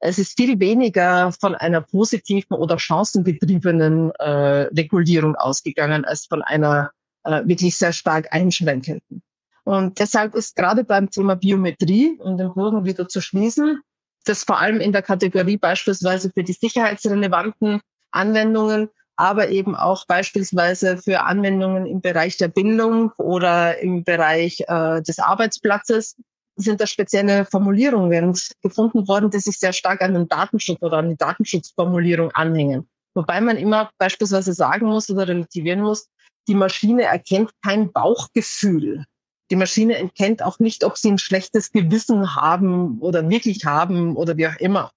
Es 0.00 0.18
ist 0.18 0.36
viel 0.36 0.58
weniger 0.58 1.30
von 1.32 1.54
einer 1.54 1.82
positiven 1.82 2.56
oder 2.56 2.78
chancenbetriebenen 2.78 4.10
äh, 4.12 4.68
Regulierung 4.74 5.36
ausgegangen 5.36 6.06
als 6.06 6.24
von 6.26 6.42
einer 6.42 6.90
äh, 7.24 7.42
wirklich 7.44 7.76
sehr 7.76 7.92
stark 7.92 8.32
einschränkenden. 8.32 9.22
Und 9.64 9.98
deshalb 9.98 10.34
ist 10.34 10.56
gerade 10.56 10.84
beim 10.84 11.10
Thema 11.10 11.36
Biometrie, 11.36 12.18
um 12.18 12.38
den 12.38 12.54
Bogen 12.54 12.86
wieder 12.86 13.08
zu 13.08 13.20
schließen, 13.20 13.82
das 14.24 14.42
vor 14.42 14.58
allem 14.58 14.80
in 14.80 14.92
der 14.92 15.02
Kategorie 15.02 15.58
beispielsweise 15.58 16.30
für 16.30 16.44
die 16.44 16.54
sicherheitsrelevanten 16.54 17.80
Anwendungen, 18.10 18.88
aber 19.16 19.50
eben 19.50 19.76
auch 19.76 20.06
beispielsweise 20.06 20.96
für 20.96 21.20
Anwendungen 21.20 21.84
im 21.84 22.00
Bereich 22.00 22.38
der 22.38 22.48
Bildung 22.48 23.12
oder 23.18 23.78
im 23.78 24.02
Bereich 24.02 24.64
äh, 24.66 25.02
des 25.02 25.18
Arbeitsplatzes 25.18 26.16
sind 26.56 26.80
da 26.80 26.86
spezielle 26.86 27.44
Formulierungen 27.44 28.36
gefunden 28.62 29.08
worden, 29.08 29.30
die 29.30 29.38
sich 29.38 29.58
sehr 29.58 29.72
stark 29.72 30.02
an 30.02 30.14
den 30.14 30.28
Datenschutz 30.28 30.82
oder 30.82 30.98
an 30.98 31.10
die 31.10 31.16
Datenschutzformulierung 31.16 32.30
anhängen. 32.32 32.88
Wobei 33.14 33.40
man 33.40 33.56
immer 33.56 33.90
beispielsweise 33.98 34.52
sagen 34.52 34.86
muss 34.86 35.10
oder 35.10 35.28
relativieren 35.28 35.80
muss, 35.80 36.08
die 36.48 36.54
Maschine 36.54 37.04
erkennt 37.04 37.50
kein 37.62 37.92
Bauchgefühl. 37.92 39.04
Die 39.50 39.56
Maschine 39.56 39.98
erkennt 39.98 40.42
auch 40.42 40.58
nicht, 40.58 40.84
ob 40.84 40.96
sie 40.96 41.10
ein 41.10 41.18
schlechtes 41.18 41.72
Gewissen 41.72 42.36
haben 42.36 43.00
oder 43.00 43.28
wirklich 43.28 43.64
haben 43.64 44.16
oder 44.16 44.36
wie 44.36 44.46
auch 44.46 44.56
immer. 44.56 44.90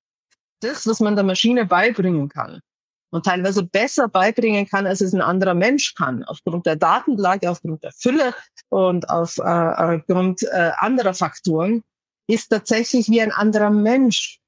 Das, 0.61 0.85
was 0.85 0.99
man 0.99 1.15
der 1.15 1.25
Maschine 1.25 1.65
beibringen 1.65 2.29
kann 2.29 2.61
und 3.13 3.25
teilweise 3.25 3.63
besser 3.63 4.07
beibringen 4.07 4.67
kann, 4.67 4.87
als 4.87 4.99
es 4.99 5.13
ein 5.13 5.21
anderer 5.21 5.53
Mensch 5.53 5.93
kann, 5.93 6.23
aufgrund 6.23 6.65
der 6.65 6.75
Datenlage, 6.75 7.49
aufgrund 7.49 7.83
der 7.83 7.91
Fülle 7.91 8.33
und 8.69 9.05
äh, 9.05 9.07
aufgrund 9.07 10.41
äh, 10.41 10.71
anderer 10.77 11.13
Faktoren, 11.13 11.83
ist 12.27 12.49
tatsächlich 12.49 13.09
wie 13.09 13.21
ein 13.21 13.31
anderer 13.31 13.69
Mensch 13.69 14.39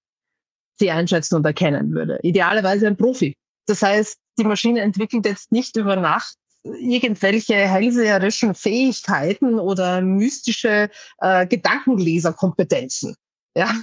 sie 0.79 0.89
einschätzen 0.89 1.35
und 1.35 1.45
erkennen 1.45 1.93
würde. 1.93 2.19
Idealerweise 2.23 2.87
ein 2.87 2.97
Profi. 2.97 3.35
Das 3.67 3.83
heißt, 3.83 4.17
die 4.39 4.43
Maschine 4.43 4.81
entwickelt 4.81 5.25
jetzt 5.25 5.51
nicht 5.51 5.75
über 5.77 5.95
Nacht 5.95 6.35
irgendwelche 6.63 7.53
hellseherischen 7.53 8.55
Fähigkeiten 8.55 9.59
oder 9.59 10.01
mystische 10.01 10.89
äh, 11.19 11.45
Gedankenleserkompetenzen. 11.45 13.15
Ja, 13.57 13.73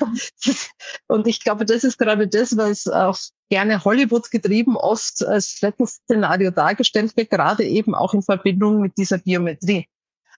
und 1.08 1.26
ich 1.26 1.42
glaube, 1.42 1.64
das 1.64 1.82
ist 1.82 1.98
gerade 1.98 2.28
das, 2.28 2.56
was 2.58 2.86
auch 2.86 3.18
gerne 3.48 3.82
Hollywood 3.84 4.30
getrieben 4.30 4.76
oft 4.76 5.24
als 5.24 5.58
Rettungsszenario 5.62 6.50
dargestellt 6.50 7.16
wird, 7.16 7.30
gerade 7.30 7.64
eben 7.64 7.94
auch 7.94 8.12
in 8.12 8.22
Verbindung 8.22 8.80
mit 8.80 8.98
dieser 8.98 9.18
Biometrie. 9.18 9.86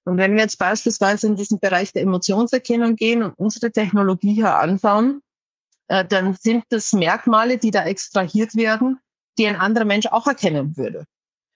Und 0.04 0.18
wenn 0.18 0.34
wir 0.34 0.42
jetzt 0.42 0.58
beispielsweise 0.58 1.26
in 1.26 1.36
diesen 1.36 1.58
Bereich 1.58 1.92
der 1.92 2.02
Emotionserkennung 2.02 2.94
gehen 2.94 3.22
und 3.22 3.32
unsere 3.36 3.72
Technologie 3.72 4.34
hier 4.34 4.54
anschauen, 4.54 5.20
äh, 5.88 6.04
dann 6.04 6.34
sind 6.34 6.64
das 6.68 6.92
Merkmale, 6.92 7.58
die 7.58 7.70
da 7.70 7.84
extrahiert 7.84 8.54
werden, 8.54 9.00
die 9.38 9.46
ein 9.46 9.56
anderer 9.56 9.84
Mensch 9.84 10.06
auch 10.06 10.26
erkennen 10.26 10.76
würde. 10.76 11.06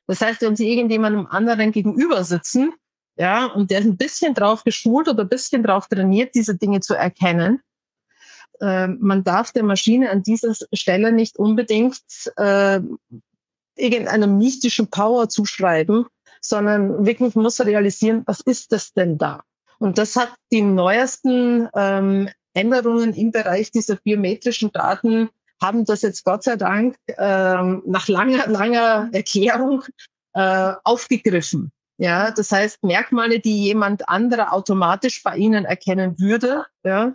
Das 0.06 0.20
heißt, 0.20 0.40
wenn 0.40 0.56
Sie 0.56 0.68
irgendjemandem 0.68 1.26
anderen 1.26 1.70
gegenüber 1.70 2.24
sitzen, 2.24 2.72
ja, 3.16 3.46
und 3.46 3.70
der 3.70 3.80
ist 3.80 3.86
ein 3.86 3.96
bisschen 3.96 4.32
drauf 4.34 4.64
geschult 4.64 5.08
oder 5.08 5.24
ein 5.24 5.28
bisschen 5.28 5.62
drauf 5.62 5.88
trainiert, 5.88 6.34
diese 6.34 6.56
Dinge 6.56 6.80
zu 6.80 6.94
erkennen, 6.94 7.60
äh, 8.60 8.88
man 8.88 9.24
darf 9.24 9.52
der 9.52 9.62
Maschine 9.62 10.10
an 10.10 10.22
dieser 10.22 10.54
Stelle 10.72 11.12
nicht 11.12 11.38
unbedingt 11.38 12.00
äh, 12.36 12.80
irgendeiner 13.76 14.26
mystischen 14.26 14.88
Power 14.88 15.28
zuschreiben, 15.28 16.06
sondern 16.40 17.06
wirklich 17.06 17.34
muss 17.34 17.60
realisieren, 17.60 18.22
was 18.26 18.40
ist 18.40 18.72
das 18.72 18.92
denn 18.92 19.18
da? 19.18 19.42
Und 19.78 19.98
das 19.98 20.16
hat 20.16 20.34
die 20.50 20.62
neuesten 20.62 21.68
ähm, 21.74 22.28
Änderungen 22.54 23.14
im 23.14 23.30
Bereich 23.30 23.70
dieser 23.70 23.96
biometrischen 23.96 24.72
Daten 24.72 25.30
haben 25.60 25.84
das 25.84 26.02
jetzt 26.02 26.24
Gott 26.24 26.44
sei 26.44 26.56
Dank 26.56 26.96
ähm, 27.16 27.82
nach 27.86 28.08
langer, 28.08 28.46
langer 28.48 29.08
Erklärung 29.12 29.84
äh, 30.34 30.72
aufgegriffen. 30.84 31.72
Ja, 31.98 32.30
das 32.30 32.52
heißt 32.52 32.84
Merkmale, 32.84 33.40
die 33.40 33.64
jemand 33.64 34.08
anderer 34.08 34.52
automatisch 34.52 35.22
bei 35.24 35.36
Ihnen 35.36 35.64
erkennen 35.64 36.18
würde, 36.18 36.64
ja, 36.84 37.14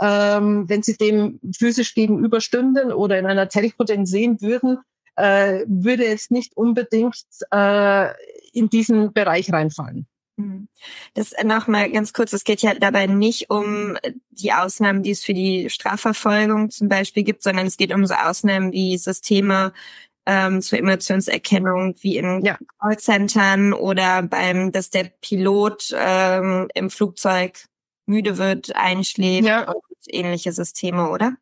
ähm, 0.00 0.68
wenn 0.68 0.82
Sie 0.82 0.96
dem 0.96 1.40
physisch 1.56 1.94
gegenüberstünden 1.94 2.92
oder 2.92 3.18
in 3.18 3.26
einer 3.26 3.48
Telco 3.48 3.84
den 3.84 4.06
sehen 4.06 4.40
würden, 4.40 4.78
äh, 5.16 5.64
würde 5.66 6.04
jetzt 6.04 6.30
nicht 6.30 6.56
unbedingt 6.56 7.24
äh, 7.50 8.12
in 8.52 8.68
diesen 8.70 9.12
Bereich 9.12 9.52
reinfallen. 9.52 10.06
Mhm. 10.36 10.68
Das 11.14 11.34
nochmal 11.42 11.90
ganz 11.90 12.12
kurz, 12.12 12.32
es 12.32 12.44
geht 12.44 12.62
ja 12.62 12.74
dabei 12.74 13.06
nicht 13.06 13.50
um 13.50 13.98
die 14.30 14.52
Ausnahmen, 14.52 15.02
die 15.02 15.10
es 15.10 15.24
für 15.24 15.34
die 15.34 15.68
Strafverfolgung 15.68 16.70
zum 16.70 16.88
Beispiel 16.88 17.24
gibt, 17.24 17.42
sondern 17.42 17.66
es 17.66 17.76
geht 17.76 17.92
um 17.92 18.06
so 18.06 18.14
Ausnahmen 18.14 18.72
wie 18.72 18.96
Systeme 18.96 19.72
ähm, 20.26 20.62
zur 20.62 20.78
Emotionserkennung 20.78 21.96
wie 22.00 22.18
in 22.18 22.44
ja. 22.44 22.56
Callcentern 22.80 23.72
oder 23.72 24.22
beim, 24.22 24.70
dass 24.70 24.90
der 24.90 25.10
Pilot 25.20 25.92
ähm, 25.98 26.68
im 26.74 26.90
Flugzeug 26.90 27.64
müde 28.06 28.38
wird, 28.38 28.76
einschläft 28.76 29.48
ja. 29.48 29.68
und 29.70 29.82
ähnliche 30.10 30.52
Systeme, 30.52 31.10
oder? 31.10 31.36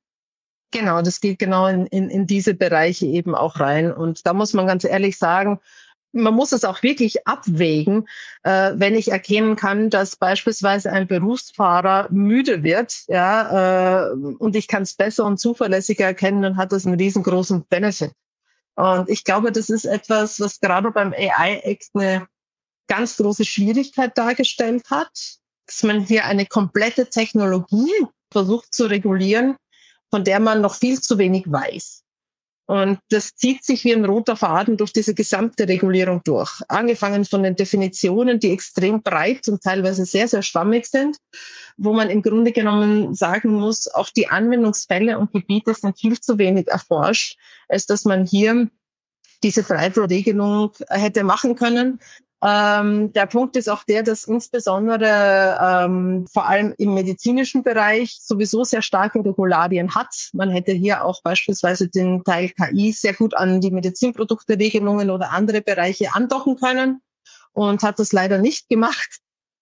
Genau, 0.73 1.01
das 1.01 1.21
geht 1.21 1.39
genau 1.39 1.67
in, 1.69 1.87
in, 1.87 2.11
in 2.11 2.27
diese 2.27 2.55
Bereiche 2.55 3.07
eben 3.07 3.35
auch 3.35 3.61
rein. 3.61 3.93
Und 3.93 4.27
da 4.27 4.33
muss 4.33 4.53
man 4.53 4.67
ganz 4.67 4.85
ehrlich 4.85 5.17
sagen, 5.17 5.61
man 6.13 6.35
muss 6.35 6.53
es 6.53 6.65
auch 6.65 6.83
wirklich 6.83 7.27
abwägen, 7.27 8.09
äh, 8.43 8.73
wenn 8.75 8.95
ich 8.95 9.11
erkennen 9.11 9.57
kann, 9.57 9.91
dass 9.91 10.17
beispielsweise 10.17 10.91
ein 10.91 11.07
Berufsfahrer 11.07 12.09
müde 12.11 12.63
wird, 12.63 13.05
ja, 13.09 14.09
äh, 14.09 14.13
und 14.13 14.57
ich 14.57 14.67
kann 14.67 14.83
es 14.83 14.95
besser 14.95 15.25
und 15.25 15.39
zuverlässiger 15.39 16.07
erkennen, 16.07 16.43
dann 16.43 16.57
hat 16.57 16.73
das 16.73 16.87
einen 16.87 16.99
riesengroßen 16.99 17.65
Benefit. 17.69 18.13
Und 18.77 19.09
ich 19.09 19.25
glaube, 19.25 19.53
das 19.53 19.71
ist 19.71 19.85
etwas, 19.85 20.41
was 20.41 20.61
gerade 20.61 20.91
beim 20.91 21.13
AI-Act 21.13 21.91
eine 21.95 22.27
ganz 22.89 23.17
große 23.17 23.45
Schwierigkeit 23.45 24.17
dargestellt 24.17 24.85
hat, 24.91 25.39
dass 25.67 25.83
man 25.83 26.01
hier 26.01 26.25
eine 26.25 26.47
komplette 26.47 27.09
Technologie 27.09 28.07
versucht 28.33 28.75
zu 28.75 28.87
regulieren, 28.87 29.57
von 30.11 30.25
der 30.25 30.41
man 30.41 30.61
noch 30.61 30.75
viel 30.75 31.01
zu 31.01 31.19
wenig 31.19 31.45
weiß. 31.47 32.03
Und 32.69 32.99
das 33.11 33.37
zieht 33.37 33.65
sich 33.65 33.85
wie 33.85 33.95
ein 33.95 34.05
roter 34.05 34.35
Faden 34.35 34.77
durch 34.77 34.93
diese 34.93 35.15
gesamte 35.15 35.69
Regulierung 35.69 36.23
durch. 36.25 36.51
Angefangen 36.67 37.25
von 37.25 37.45
den 37.45 37.55
Definitionen, 37.55 38.41
die 38.41 38.51
extrem 38.51 39.03
breit 39.03 39.47
und 39.49 39.63
teilweise 39.63 40.05
sehr, 40.05 40.27
sehr 40.27 40.43
schwammig 40.43 40.87
sind, 40.87 41.17
wo 41.77 41.93
man 41.93 42.11
im 42.11 42.23
Grunde 42.23 42.51
genommen 42.51 43.15
sagen 43.15 43.53
muss, 43.53 43.87
auch 43.87 44.11
die 44.11 44.27
Anwendungsfälle 44.29 45.17
und 45.17 45.33
Gebiete 45.33 45.75
sind 45.75 45.97
viel 45.97 46.19
zu 46.19 46.39
wenig 46.39 46.67
erforscht, 46.67 47.39
als 47.69 47.87
dass 47.87 48.05
man 48.05 48.27
hier 48.27 48.69
diese 49.43 49.63
Freiflugregelung 49.63 50.73
hätte 50.89 51.25
machen 51.25 51.57
können. 51.57 52.01
Ähm, 52.45 53.13
der 53.13 53.27
Punkt 53.27 53.57
ist 53.57 53.69
auch 53.69 53.83
der, 53.85 54.03
dass 54.03 54.25
insbesondere 54.25 55.59
ähm, 55.61 56.27
vor 56.33 56.47
allem 56.47 56.75
im 56.77 56.93
medizinischen 56.93 57.63
Bereich 57.63 58.19
sowieso 58.21 58.63
sehr 58.63 58.83
starke 58.83 59.25
Regularien 59.25 59.95
hat. 59.95 60.31
Man 60.35 60.51
hätte 60.51 60.73
hier 60.73 61.05
auch 61.05 61.23
beispielsweise 61.23 61.89
den 61.89 62.23
Teil 62.25 62.51
KI 62.51 62.93
sehr 62.93 63.15
gut 63.15 63.35
an 63.35 63.61
die 63.61 63.71
Medizinprodukte-Regelungen 63.71 65.11
oder 65.11 65.31
andere 65.33 65.63
Bereiche 65.63 66.15
andocken 66.15 66.57
können 66.57 67.01
und 67.53 67.83
hat 67.83 67.99
das 67.99 68.13
leider 68.13 68.37
nicht 68.39 68.69
gemacht, 68.69 69.21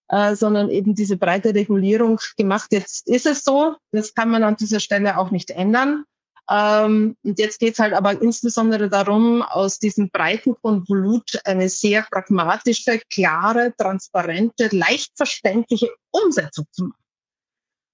äh, 0.09 0.35
sondern 0.35 0.69
eben 0.69 0.95
diese 0.95 1.15
breite 1.15 1.55
Regulierung 1.55 2.19
gemacht. 2.37 2.67
Jetzt 2.71 3.07
ist 3.07 3.25
es 3.25 3.45
so, 3.45 3.77
das 3.91 4.13
kann 4.13 4.29
man 4.29 4.43
an 4.43 4.57
dieser 4.57 4.81
Stelle 4.81 5.17
auch 5.17 5.31
nicht 5.31 5.49
ändern. 5.49 6.03
Ähm, 6.49 7.15
und 7.23 7.39
jetzt 7.39 7.59
geht 7.59 7.73
es 7.73 7.79
halt 7.79 7.93
aber 7.93 8.21
insbesondere 8.21 8.89
darum, 8.89 9.41
aus 9.41 9.79
diesem 9.79 10.09
breiten 10.09 10.55
Konvolut 10.61 11.39
eine 11.45 11.69
sehr 11.69 12.03
pragmatische, 12.03 13.01
klare, 13.09 13.73
transparente, 13.77 14.69
leicht 14.71 15.11
verständliche 15.15 15.89
Umsetzung 16.11 16.65
zu 16.71 16.85
machen. 16.85 17.05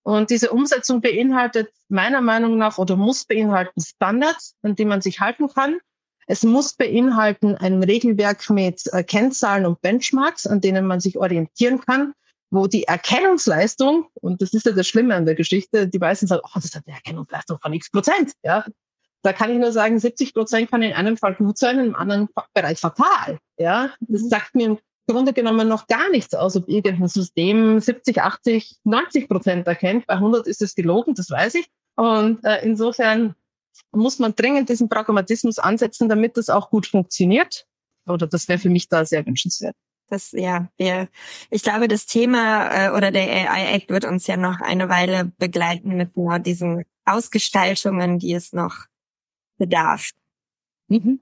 Und 0.03 0.31
diese 0.31 0.49
Umsetzung 0.49 0.99
beinhaltet 0.99 1.69
meiner 1.87 2.21
Meinung 2.21 2.57
nach 2.57 2.77
oder 2.77 2.95
muss 2.95 3.23
beinhalten 3.25 3.81
Standards, 3.81 4.55
an 4.63 4.75
die 4.75 4.85
man 4.85 5.01
sich 5.01 5.19
halten 5.19 5.47
kann. 5.47 5.79
Es 6.27 6.43
muss 6.43 6.73
beinhalten 6.73 7.55
ein 7.55 7.83
Regelwerk 7.83 8.49
mit 8.49 8.81
äh, 8.93 9.03
Kennzahlen 9.03 9.65
und 9.65 9.81
Benchmarks, 9.81 10.47
an 10.47 10.61
denen 10.61 10.85
man 10.85 10.99
sich 10.99 11.17
orientieren 11.17 11.81
kann, 11.81 12.13
wo 12.51 12.67
die 12.67 12.83
Erkennungsleistung, 12.83 14.07
und 14.15 14.41
das 14.41 14.53
ist 14.53 14.65
ja 14.65 14.73
das 14.73 14.87
Schlimme 14.87 15.15
an 15.15 15.25
der 15.25 15.35
Geschichte, 15.35 15.87
die 15.87 15.99
meisten 15.99 16.27
sagen, 16.27 16.41
oh, 16.45 16.51
das 16.55 16.65
ist 16.65 16.75
eine 16.75 16.95
Erkennungsleistung 16.95 17.57
von 17.59 17.73
x 17.73 17.89
Prozent. 17.89 18.33
Ja, 18.43 18.65
da 19.23 19.33
kann 19.33 19.51
ich 19.51 19.57
nur 19.57 19.71
sagen, 19.71 19.97
70 19.97 20.33
Prozent 20.33 20.69
kann 20.69 20.81
in 20.81 20.93
einem 20.93 21.17
Fall 21.17 21.35
gut 21.35 21.57
sein, 21.57 21.79
im 21.79 21.95
anderen 21.95 22.27
Bereich 22.53 22.79
fatal. 22.79 23.39
Ja, 23.57 23.93
das 24.01 24.23
mhm. 24.23 24.29
sagt 24.29 24.55
mir 24.55 24.65
im 24.65 24.79
Grunde 25.07 25.33
genommen 25.33 25.67
noch 25.67 25.87
gar 25.87 26.09
nichts 26.09 26.33
aus, 26.33 26.55
ob 26.55 26.67
irgendein 26.67 27.07
System 27.07 27.79
70, 27.79 28.21
80, 28.21 28.79
90 28.83 29.29
Prozent 29.29 29.67
erkennt. 29.67 30.05
Bei 30.07 30.15
100 30.15 30.45
ist 30.45 30.61
es 30.61 30.75
gelogen, 30.75 31.15
das 31.15 31.29
weiß 31.29 31.55
ich. 31.55 31.67
Und 31.95 32.43
äh, 32.43 32.63
insofern 32.63 33.35
muss 33.91 34.19
man 34.19 34.35
dringend 34.35 34.69
diesen 34.69 34.89
Pragmatismus 34.89 35.57
ansetzen, 35.57 36.09
damit 36.09 36.35
das 36.35 36.49
auch 36.49 36.69
gut 36.69 36.85
funktioniert. 36.85 37.65
Oder 38.07 38.27
das 38.27 38.47
wäre 38.47 38.59
für 38.59 38.69
mich 38.69 38.89
da 38.89 39.05
sehr 39.05 39.25
wünschenswert. 39.25 39.75
Das, 40.11 40.33
ja, 40.33 40.67
wir, 40.75 41.07
ich 41.49 41.63
glaube, 41.63 41.87
das 41.87 42.05
Thema 42.05 42.67
äh, 42.67 42.91
oder 42.91 43.11
der 43.11 43.49
AI 43.49 43.75
Act 43.75 43.89
wird 43.89 44.03
uns 44.03 44.27
ja 44.27 44.35
noch 44.35 44.59
eine 44.59 44.89
Weile 44.89 45.31
begleiten 45.37 45.95
mit 45.95 46.13
genau 46.13 46.37
diesen 46.37 46.83
Ausgestaltungen, 47.05 48.19
die 48.19 48.33
es 48.33 48.51
noch 48.51 48.87
bedarf. 49.57 50.09
Mhm. 50.89 51.21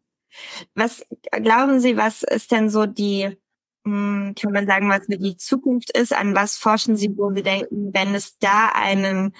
Was 0.73 1.06
glauben 1.30 1.80
Sie, 1.80 1.97
was 1.97 2.23
ist 2.23 2.52
denn 2.52 2.71
so 2.71 2.88
die, 2.88 3.38
hm, 3.86 4.34
kann 4.36 4.54
man 4.54 4.65
sagen, 4.65 4.89
was 4.89 5.06
die 5.06 5.38
Zukunft 5.38 5.95
ist? 5.95 6.12
An 6.12 6.34
was 6.34 6.58
forschen 6.58 6.97
Sie, 6.97 7.15
wo 7.15 7.32
Sie 7.32 7.43
denken, 7.43 7.93
wenn 7.93 8.15
es 8.15 8.39
da 8.39 8.69
einen 8.69 9.36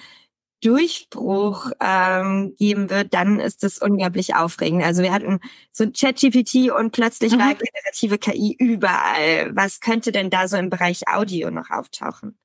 Durchbruch 0.60 1.70
ähm, 1.80 2.54
geben 2.58 2.90
wird, 2.90 3.14
dann 3.14 3.40
ist 3.40 3.62
das 3.62 3.78
unglaublich 3.78 4.34
aufregend. 4.34 4.82
Also 4.82 5.02
wir 5.02 5.12
hatten 5.12 5.40
so 5.72 5.86
ChatGPT 5.90 6.70
und 6.70 6.92
plötzlich 6.92 7.32
mhm. 7.32 7.38
war 7.38 7.54
generative 7.54 8.18
KI 8.18 8.56
überall. 8.58 9.54
Was 9.54 9.80
könnte 9.80 10.12
denn 10.12 10.30
da 10.30 10.48
so 10.48 10.56
im 10.56 10.70
Bereich 10.70 11.08
Audio 11.08 11.50
noch 11.50 11.70
auftauchen? 11.70 12.39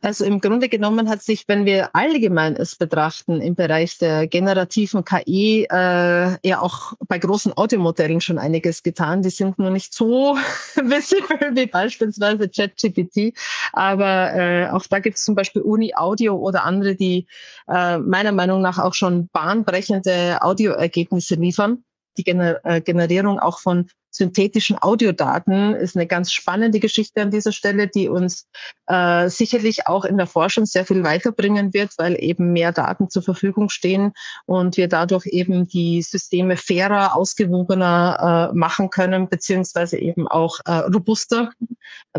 Also 0.00 0.24
im 0.24 0.40
Grunde 0.40 0.68
genommen 0.68 1.08
hat 1.08 1.22
sich, 1.22 1.44
wenn 1.48 1.64
wir 1.64 1.94
allgemein 1.94 2.56
es 2.56 2.76
betrachten, 2.76 3.40
im 3.40 3.54
Bereich 3.54 3.98
der 3.98 4.26
generativen 4.26 5.04
KI 5.04 5.66
äh, 5.70 6.48
ja 6.48 6.60
auch 6.60 6.94
bei 7.08 7.18
großen 7.18 7.56
Audiomodellen 7.56 8.20
schon 8.20 8.38
einiges 8.38 8.82
getan. 8.82 9.22
Die 9.22 9.30
sind 9.30 9.58
nur 9.58 9.70
nicht 9.70 9.94
so 9.94 10.36
visible 10.76 11.54
wie 11.54 11.66
beispielsweise 11.66 12.48
ChatGPT, 12.48 13.36
aber 13.72 14.34
äh, 14.34 14.68
auch 14.70 14.86
da 14.88 14.98
gibt 14.98 15.16
es 15.16 15.24
zum 15.24 15.34
Beispiel 15.34 15.62
Uni 15.62 15.94
Audio 15.94 16.36
oder 16.36 16.64
andere, 16.64 16.94
die 16.94 17.26
äh, 17.68 17.98
meiner 17.98 18.32
Meinung 18.32 18.60
nach 18.60 18.78
auch 18.78 18.94
schon 18.94 19.28
bahnbrechende 19.32 20.42
Audioergebnisse 20.42 21.34
liefern 21.36 21.84
die 22.18 22.26
äh, 22.26 22.80
Generierung 22.80 23.38
auch 23.38 23.58
von 23.58 23.88
synthetischen 24.12 24.76
Audiodaten 24.80 25.74
ist 25.74 25.96
eine 25.96 26.06
ganz 26.06 26.32
spannende 26.32 26.80
Geschichte 26.80 27.22
an 27.22 27.30
dieser 27.30 27.52
Stelle, 27.52 27.88
die 27.88 28.08
uns 28.08 28.46
äh, 28.86 29.28
sicherlich 29.28 29.86
auch 29.86 30.04
in 30.04 30.18
der 30.18 30.26
Forschung 30.26 30.66
sehr 30.66 30.84
viel 30.84 31.02
weiterbringen 31.02 31.72
wird, 31.72 31.92
weil 31.96 32.16
eben 32.22 32.52
mehr 32.52 32.72
Daten 32.72 33.08
zur 33.08 33.22
Verfügung 33.22 33.70
stehen 33.70 34.12
und 34.46 34.76
wir 34.76 34.88
dadurch 34.88 35.26
eben 35.26 35.66
die 35.66 36.02
Systeme 36.02 36.56
fairer, 36.56 37.16
ausgewogener 37.16 38.50
äh, 38.52 38.56
machen 38.56 38.90
können, 38.90 39.28
beziehungsweise 39.28 39.98
eben 39.98 40.28
auch 40.28 40.58
äh, 40.66 40.72
robuster. 40.72 41.50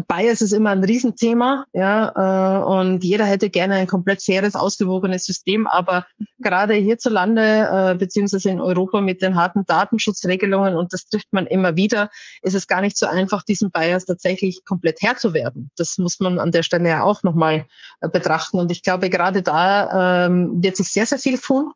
Bias 0.07 0.41
ist 0.41 0.51
immer 0.51 0.71
ein 0.71 0.83
Riesenthema, 0.83 1.65
ja, 1.73 2.61
äh, 2.61 2.63
und 2.63 3.03
jeder 3.03 3.25
hätte 3.25 3.49
gerne 3.49 3.75
ein 3.75 3.87
komplett 3.87 4.23
faires, 4.23 4.55
ausgewogenes 4.55 5.25
System, 5.25 5.67
aber 5.67 6.05
gerade 6.39 6.73
hierzulande, 6.73 7.91
äh, 7.91 7.95
beziehungsweise 7.95 8.49
in 8.49 8.59
Europa 8.59 9.01
mit 9.01 9.21
den 9.21 9.35
harten 9.35 9.65
Datenschutzregelungen, 9.65 10.75
und 10.75 10.91
das 10.93 11.05
trifft 11.05 11.31
man 11.31 11.45
immer 11.45 11.75
wieder, 11.75 11.82
wieder, 11.83 12.09
ist 12.41 12.55
es 12.55 12.67
gar 12.67 12.81
nicht 12.81 12.97
so 12.97 13.05
einfach, 13.05 13.43
diesen 13.43 13.71
Bias 13.71 14.05
tatsächlich 14.05 14.63
komplett 14.65 15.01
Herr 15.01 15.17
zu 15.17 15.33
werden. 15.33 15.69
Das 15.77 15.97
muss 15.97 16.19
man 16.19 16.39
an 16.39 16.51
der 16.51 16.63
Stelle 16.63 16.89
ja 16.89 17.03
auch 17.03 17.23
nochmal 17.23 17.65
äh, 18.01 18.09
betrachten. 18.09 18.59
Und 18.59 18.71
ich 18.71 18.83
glaube, 18.83 19.09
gerade 19.09 19.41
da 19.41 20.25
ähm, 20.25 20.63
wird 20.63 20.77
sich 20.77 20.91
sehr, 20.91 21.05
sehr 21.05 21.19
viel 21.19 21.37
tun. 21.37 21.73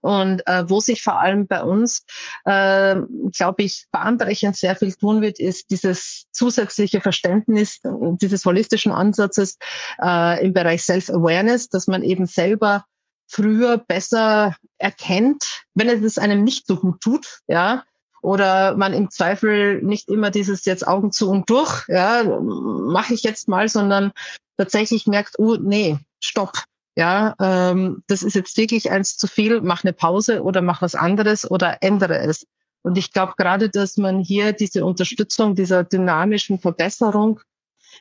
Und 0.00 0.46
äh, 0.46 0.68
wo 0.68 0.78
sich 0.78 1.02
vor 1.02 1.18
allem 1.20 1.48
bei 1.48 1.62
uns, 1.62 2.04
äh, 2.44 2.96
glaube 3.32 3.64
ich, 3.64 3.86
bahnbrechend 3.90 4.56
sehr 4.56 4.76
viel 4.76 4.92
tun 4.94 5.20
wird, 5.20 5.40
ist 5.40 5.70
dieses 5.70 6.26
zusätzliche 6.30 7.00
Verständnis 7.00 7.80
dieses 8.20 8.44
holistischen 8.44 8.92
Ansatzes 8.92 9.58
äh, 10.00 10.44
im 10.44 10.52
Bereich 10.52 10.84
Self-Awareness, 10.84 11.70
dass 11.70 11.88
man 11.88 12.02
eben 12.04 12.26
selber 12.26 12.84
früher 13.28 13.78
besser 13.78 14.54
erkennt, 14.78 15.64
wenn 15.74 15.88
es 15.88 16.18
einem 16.18 16.44
nicht 16.44 16.66
so 16.66 16.76
gut 16.76 17.00
tut, 17.00 17.40
ja, 17.48 17.84
oder 18.26 18.76
man 18.76 18.92
im 18.92 19.08
Zweifel 19.08 19.80
nicht 19.82 20.08
immer 20.08 20.32
dieses 20.32 20.64
jetzt 20.64 20.84
Augen 20.84 21.12
zu 21.12 21.30
und 21.30 21.48
durch, 21.48 21.84
ja, 21.86 22.24
mache 22.24 23.14
ich 23.14 23.22
jetzt 23.22 23.46
mal, 23.46 23.68
sondern 23.68 24.10
tatsächlich 24.56 25.06
merkt, 25.06 25.38
oh 25.38 25.54
nee, 25.60 25.96
stopp. 26.18 26.64
Ja, 26.96 27.36
ähm, 27.40 28.02
das 28.08 28.24
ist 28.24 28.34
jetzt 28.34 28.56
wirklich 28.56 28.90
eins 28.90 29.16
zu 29.16 29.28
viel, 29.28 29.60
mach 29.60 29.84
eine 29.84 29.92
Pause 29.92 30.42
oder 30.42 30.60
mach 30.60 30.82
was 30.82 30.96
anderes 30.96 31.48
oder 31.48 31.84
ändere 31.84 32.18
es. 32.18 32.48
Und 32.82 32.98
ich 32.98 33.12
glaube 33.12 33.34
gerade, 33.36 33.68
dass 33.68 33.96
man 33.96 34.18
hier 34.18 34.52
diese 34.52 34.84
Unterstützung 34.84 35.54
dieser 35.54 35.84
dynamischen 35.84 36.58
Verbesserung 36.58 37.38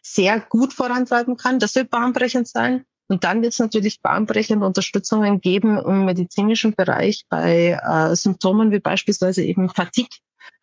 sehr 0.01 0.39
gut 0.39 0.73
vorantreiben 0.73 1.37
kann. 1.37 1.59
Das 1.59 1.75
wird 1.75 1.91
bahnbrechend 1.91 2.47
sein. 2.47 2.83
Und 3.07 3.23
dann 3.23 3.41
wird 3.41 3.53
es 3.53 3.59
natürlich 3.59 4.01
bahnbrechende 4.01 4.65
Unterstützungen 4.65 5.39
geben 5.39 5.77
im 5.77 6.05
medizinischen 6.05 6.73
Bereich 6.73 7.25
bei 7.29 7.79
äh, 7.81 8.15
Symptomen 8.15 8.71
wie 8.71 8.79
beispielsweise 8.79 9.43
eben 9.43 9.69
Fatigue, 9.69 10.17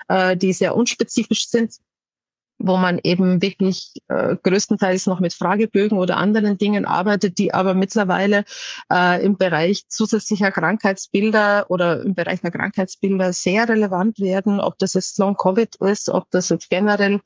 äh, 0.09 0.37
die 0.37 0.52
sehr 0.52 0.74
unspezifisch 0.74 1.48
sind, 1.48 1.74
wo 2.59 2.76
man 2.76 3.00
eben 3.02 3.42
wirklich 3.42 3.92
äh, 4.09 4.37
größtenteils 4.42 5.07
noch 5.07 5.20
mit 5.20 5.35
Fragebögen 5.35 5.98
oder 5.98 6.16
anderen 6.16 6.59
Dingen 6.59 6.85
arbeitet, 6.85 7.38
die 7.38 7.52
aber 7.52 7.74
mittlerweile 7.74 8.44
äh, 8.92 9.24
im 9.24 9.37
Bereich 9.37 9.88
zusätzlicher 9.88 10.50
Krankheitsbilder 10.50 11.66
oder 11.68 12.02
im 12.02 12.14
Bereich 12.14 12.40
der 12.40 12.50
Krankheitsbilder 12.50 13.33
sehr 13.33 13.68
relevant 13.68 14.18
werden, 14.20 14.61
ob 14.61 14.78
das 14.78 14.94
jetzt 14.94 15.18
Long-Covid 15.18 15.76
ist, 15.76 16.09
ob 16.09 16.31
das 16.31 16.48
jetzt 16.48 16.70
generell 16.70 17.20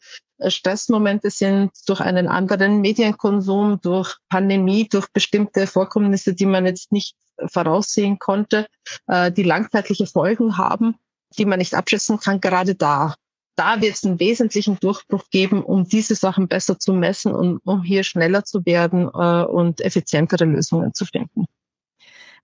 Stressmomente 0.47 1.31
sind 1.31 1.71
durch 1.87 2.01
einen 2.01 2.29
anderen 2.29 2.81
Medienkonsum, 2.81 3.81
durch 3.81 4.17
Pandemie, 4.29 4.89
durch 4.89 5.09
bestimmte 5.09 5.67
Vorkommnisse, 5.67 6.35
die 6.35 6.47
man 6.47 6.67
jetzt 6.67 6.93
nicht 6.93 7.17
voraussehen 7.47 8.19
konnte, 8.19 8.67
äh, 9.07 9.33
die 9.33 9.43
langzeitliche 9.43 10.07
Folgen 10.07 10.59
haben, 10.59 10.97
die 11.39 11.45
man 11.45 11.59
nicht 11.59 11.75
abschätzen 11.75 12.19
kann, 12.19 12.41
gerade 12.41 12.75
da. 12.75 13.15
Da 13.57 13.81
wird 13.81 13.95
es 13.95 14.05
einen 14.05 14.21
wesentlichen 14.21 14.79
Durchbruch 14.79 15.25
geben, 15.31 15.63
um 15.63 15.89
diese 15.89 16.15
Sachen 16.15 16.47
besser 16.47 16.79
zu 16.79 16.93
messen 16.93 17.35
und 17.35 17.61
um 17.65 17.83
hier 17.83 18.05
schneller 18.05 18.45
zu 18.45 18.67
werden 18.67 19.09
äh, 19.15 19.45
und 19.45 19.81
effizientere 19.81 20.45
Lösungen 20.45 20.93
zu 20.93 21.07
finden. 21.07 21.47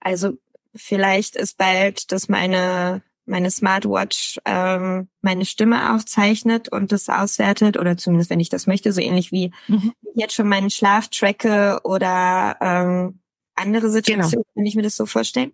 Also 0.00 0.38
vielleicht 0.74 1.36
ist 1.36 1.58
bald, 1.58 2.10
dass 2.12 2.28
meine 2.28 3.02
meine 3.24 3.50
Smartwatch 3.50 4.38
ähm, 4.44 5.08
meine 5.20 5.44
Stimme 5.44 5.94
aufzeichnet 5.94 6.68
und 6.68 6.92
das 6.92 7.08
auswertet 7.08 7.76
oder 7.76 7.96
zumindest 7.96 8.30
wenn 8.30 8.40
ich 8.40 8.48
das 8.48 8.66
möchte, 8.66 8.92
so 8.92 9.00
ähnlich 9.00 9.32
wie 9.32 9.52
mhm. 9.68 9.92
jetzt 10.14 10.34
schon 10.34 10.48
meinen 10.48 10.70
Schlaf 10.70 11.08
tracke 11.08 11.80
oder 11.84 12.56
ähm, 12.60 13.20
andere 13.54 13.90
Situationen, 13.90 14.30
genau. 14.30 14.54
kann 14.54 14.66
ich 14.66 14.74
mir 14.74 14.82
das 14.82 14.96
so 14.96 15.06
vorstellen? 15.06 15.52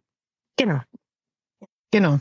Genau. 0.57 0.81
Genau. 1.91 2.19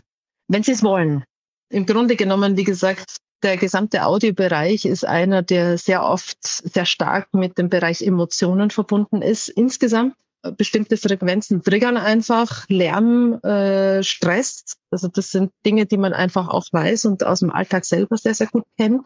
Wenn 0.47 0.63
Sie 0.63 0.71
es 0.71 0.83
wollen. 0.83 1.23
Im 1.69 1.86
Grunde 1.86 2.15
genommen, 2.15 2.55
wie 2.55 2.63
gesagt, 2.63 3.17
der 3.43 3.57
gesamte 3.57 4.05
Audiobereich 4.05 4.86
ist 4.86 5.05
einer, 5.05 5.43
der 5.43 5.77
sehr 5.77 6.03
oft 6.03 6.38
sehr 6.41 6.86
stark 6.86 7.33
mit 7.33 7.57
dem 7.57 7.69
Bereich 7.69 8.01
Emotionen 8.01 8.71
verbunden 8.71 9.21
ist. 9.21 9.49
Insgesamt 9.49 10.15
bestimmte 10.58 10.97
Frequenzen 10.97 11.62
triggern 11.63 11.97
einfach, 11.97 12.67
Lärm, 12.69 13.34
äh, 13.43 14.04
Stress. 14.04 14.63
Also 14.91 15.08
das 15.08 15.32
sind 15.32 15.52
Dinge, 15.65 15.86
die 15.86 15.97
man 15.97 16.13
einfach 16.13 16.47
auch 16.47 16.65
weiß 16.71 17.06
und 17.06 17.26
aus 17.26 17.39
dem 17.39 17.52
Alltag 17.52 17.86
selber 17.86 18.17
sehr, 18.17 18.34
sehr 18.34 18.47
gut 18.47 18.63
kennt. 18.78 19.02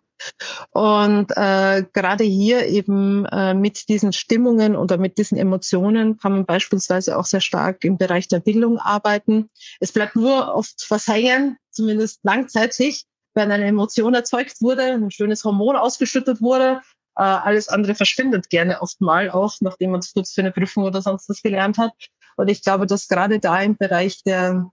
Und 0.72 1.32
äh, 1.36 1.84
gerade 1.94 2.24
hier 2.24 2.68
eben 2.68 3.26
äh, 3.26 3.54
mit 3.54 3.90
diesen 3.90 4.14
Stimmungen 4.14 4.76
oder 4.76 4.98
mit 4.98 5.18
diesen 5.18 5.38
Emotionen 5.38 6.18
kann 6.18 6.34
man 6.34 6.46
beispielsweise 6.46 7.18
auch 7.18 7.26
sehr 7.26 7.42
stark 7.42 7.84
im 7.84 7.98
Bereich 7.98 8.28
der 8.28 8.40
Bildung 8.40 8.78
arbeiten. 8.78 9.50
Es 9.80 9.92
bleibt 9.92 10.16
nur 10.16 10.54
oft 10.54 10.86
was 10.90 11.08
hängen, 11.08 11.58
zumindest 11.72 12.20
langzeitig, 12.24 13.06
wenn 13.34 13.52
eine 13.52 13.66
Emotion 13.66 14.14
erzeugt 14.14 14.62
wurde, 14.62 14.84
ein 14.84 15.10
schönes 15.10 15.44
Hormon 15.44 15.76
ausgeschüttet 15.76 16.42
wurde, 16.42 16.82
äh, 17.16 17.24
alles 17.24 17.68
andere 17.68 17.96
verschwindet 17.96 18.50
gerne 18.50 18.82
oft 18.82 19.02
mal 19.02 19.30
auch, 19.30 19.56
nachdem 19.60 19.92
man 19.92 20.00
es 20.00 20.14
kurz 20.14 20.34
für 20.34 20.42
eine 20.42 20.52
Prüfung 20.52 20.84
oder 20.84 21.02
sonst 21.02 21.30
was 21.30 21.42
gelernt 21.42 21.78
hat. 21.78 21.92
Und 22.38 22.50
ich 22.50 22.64
glaube, 22.64 22.88
dass 22.88 23.08
gerade 23.08 23.40
da 23.40 23.62
im 23.62 23.78
Bereich 23.78 24.24
der 24.24 24.72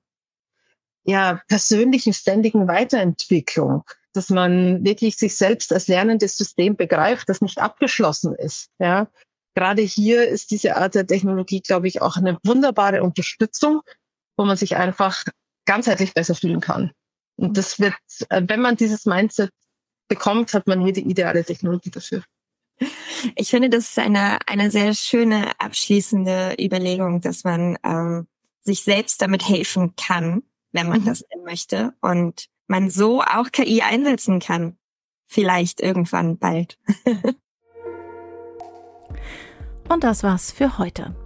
ja, 1.05 1.41
persönlichen, 1.49 2.13
ständigen 2.13 2.69
Weiterentwicklung, 2.69 3.83
dass 4.13 4.31
man 4.31 4.85
wirklich 4.85 5.17
sich 5.17 5.37
selbst 5.37 5.73
als 5.73 5.89
lernendes 5.89 6.37
System 6.37 6.77
begreift, 6.77 7.29
das 7.29 7.41
nicht 7.41 7.59
abgeschlossen 7.59 8.35
ist. 8.35 8.69
Ja, 8.79 9.09
gerade 9.55 9.83
hier 9.83 10.29
ist 10.29 10.51
diese 10.51 10.77
Art 10.77 10.95
der 10.95 11.07
Technologie, 11.07 11.61
glaube 11.61 11.89
ich, 11.89 12.03
auch 12.03 12.17
eine 12.17 12.39
wunderbare 12.45 13.03
Unterstützung, 13.03 13.81
wo 14.37 14.45
man 14.45 14.57
sich 14.57 14.77
einfach 14.77 15.25
ganzheitlich 15.67 16.15
besser 16.15 16.35
fühlen 16.35 16.61
kann. 16.61 16.93
Und 17.37 17.57
das 17.57 17.79
wird, 17.79 17.95
äh, 18.29 18.43
wenn 18.47 18.61
man 18.61 18.77
dieses 18.77 19.07
Mindset 19.07 19.51
bekommt, 20.09 20.55
hat 20.55 20.67
man 20.67 20.81
hier 20.81 20.93
die 20.93 21.09
ideale 21.09 21.45
Technologie 21.45 21.91
dafür. 21.91 22.23
Ich 23.35 23.51
finde, 23.51 23.69
das 23.69 23.91
ist 23.91 23.99
eine, 23.99 24.39
eine 24.47 24.71
sehr 24.71 24.95
schöne 24.95 25.51
abschließende 25.59 26.57
Überlegung, 26.61 27.21
dass 27.21 27.45
man 27.45 27.77
ähm, 27.85 28.27
sich 28.61 28.83
selbst 28.83 29.21
damit 29.21 29.49
helfen 29.49 29.95
kann, 29.97 30.43
wenn 30.73 30.89
man 30.89 31.01
mhm. 31.01 31.07
das 31.07 31.25
denn 31.33 31.43
möchte. 31.45 31.95
Und 32.01 32.49
man 32.69 32.91
so 32.91 33.23
auch 33.23 33.51
KI 33.51 33.83
einsetzen 33.83 34.39
kann. 34.39 34.77
Vielleicht 35.27 35.81
irgendwann 35.81 36.39
bald. 36.39 36.79
Und 39.89 40.05
das 40.05 40.23
war's 40.23 40.53
für 40.53 40.79
heute. 40.79 41.17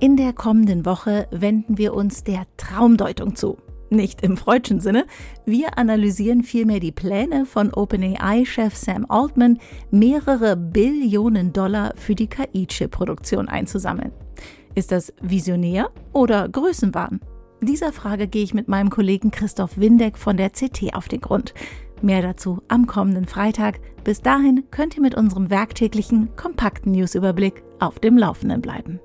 In 0.00 0.16
der 0.16 0.34
kommenden 0.34 0.84
Woche 0.84 1.26
wenden 1.30 1.78
wir 1.78 1.94
uns 1.94 2.22
der 2.22 2.46
Traumdeutung 2.58 3.34
zu. 3.34 3.58
Nicht 3.88 4.22
im 4.22 4.36
freudschen 4.36 4.80
Sinne. 4.80 5.06
Wir 5.44 5.78
analysieren 5.78 6.42
vielmehr 6.42 6.80
die 6.80 6.92
Pläne 6.92 7.46
von 7.46 7.72
OpenAI-Chef 7.72 8.74
Sam 8.74 9.06
Altman, 9.08 9.58
mehrere 9.90 10.56
Billionen 10.56 11.52
Dollar 11.52 11.92
für 11.96 12.14
die 12.14 12.26
KI-Chip-Produktion 12.26 13.48
einzusammeln. 13.48 14.12
Ist 14.74 14.92
das 14.92 15.12
visionär 15.22 15.90
oder 16.12 16.48
Größenwahn? 16.48 17.20
Dieser 17.62 17.92
Frage 17.92 18.28
gehe 18.28 18.42
ich 18.42 18.54
mit 18.54 18.68
meinem 18.68 18.90
Kollegen 18.90 19.30
Christoph 19.30 19.78
Windeck 19.78 20.18
von 20.18 20.36
der 20.36 20.50
CT 20.50 20.94
auf 20.94 21.08
den 21.08 21.20
Grund. 21.20 21.54
Mehr 22.02 22.20
dazu 22.20 22.60
am 22.68 22.86
kommenden 22.86 23.26
Freitag. 23.26 23.80
Bis 24.04 24.20
dahin 24.20 24.64
könnt 24.70 24.96
ihr 24.96 25.02
mit 25.02 25.14
unserem 25.14 25.48
werktäglichen, 25.48 26.36
kompakten 26.36 26.92
Newsüberblick 26.92 27.62
auf 27.78 27.98
dem 27.98 28.18
Laufenden 28.18 28.60
bleiben. 28.60 29.00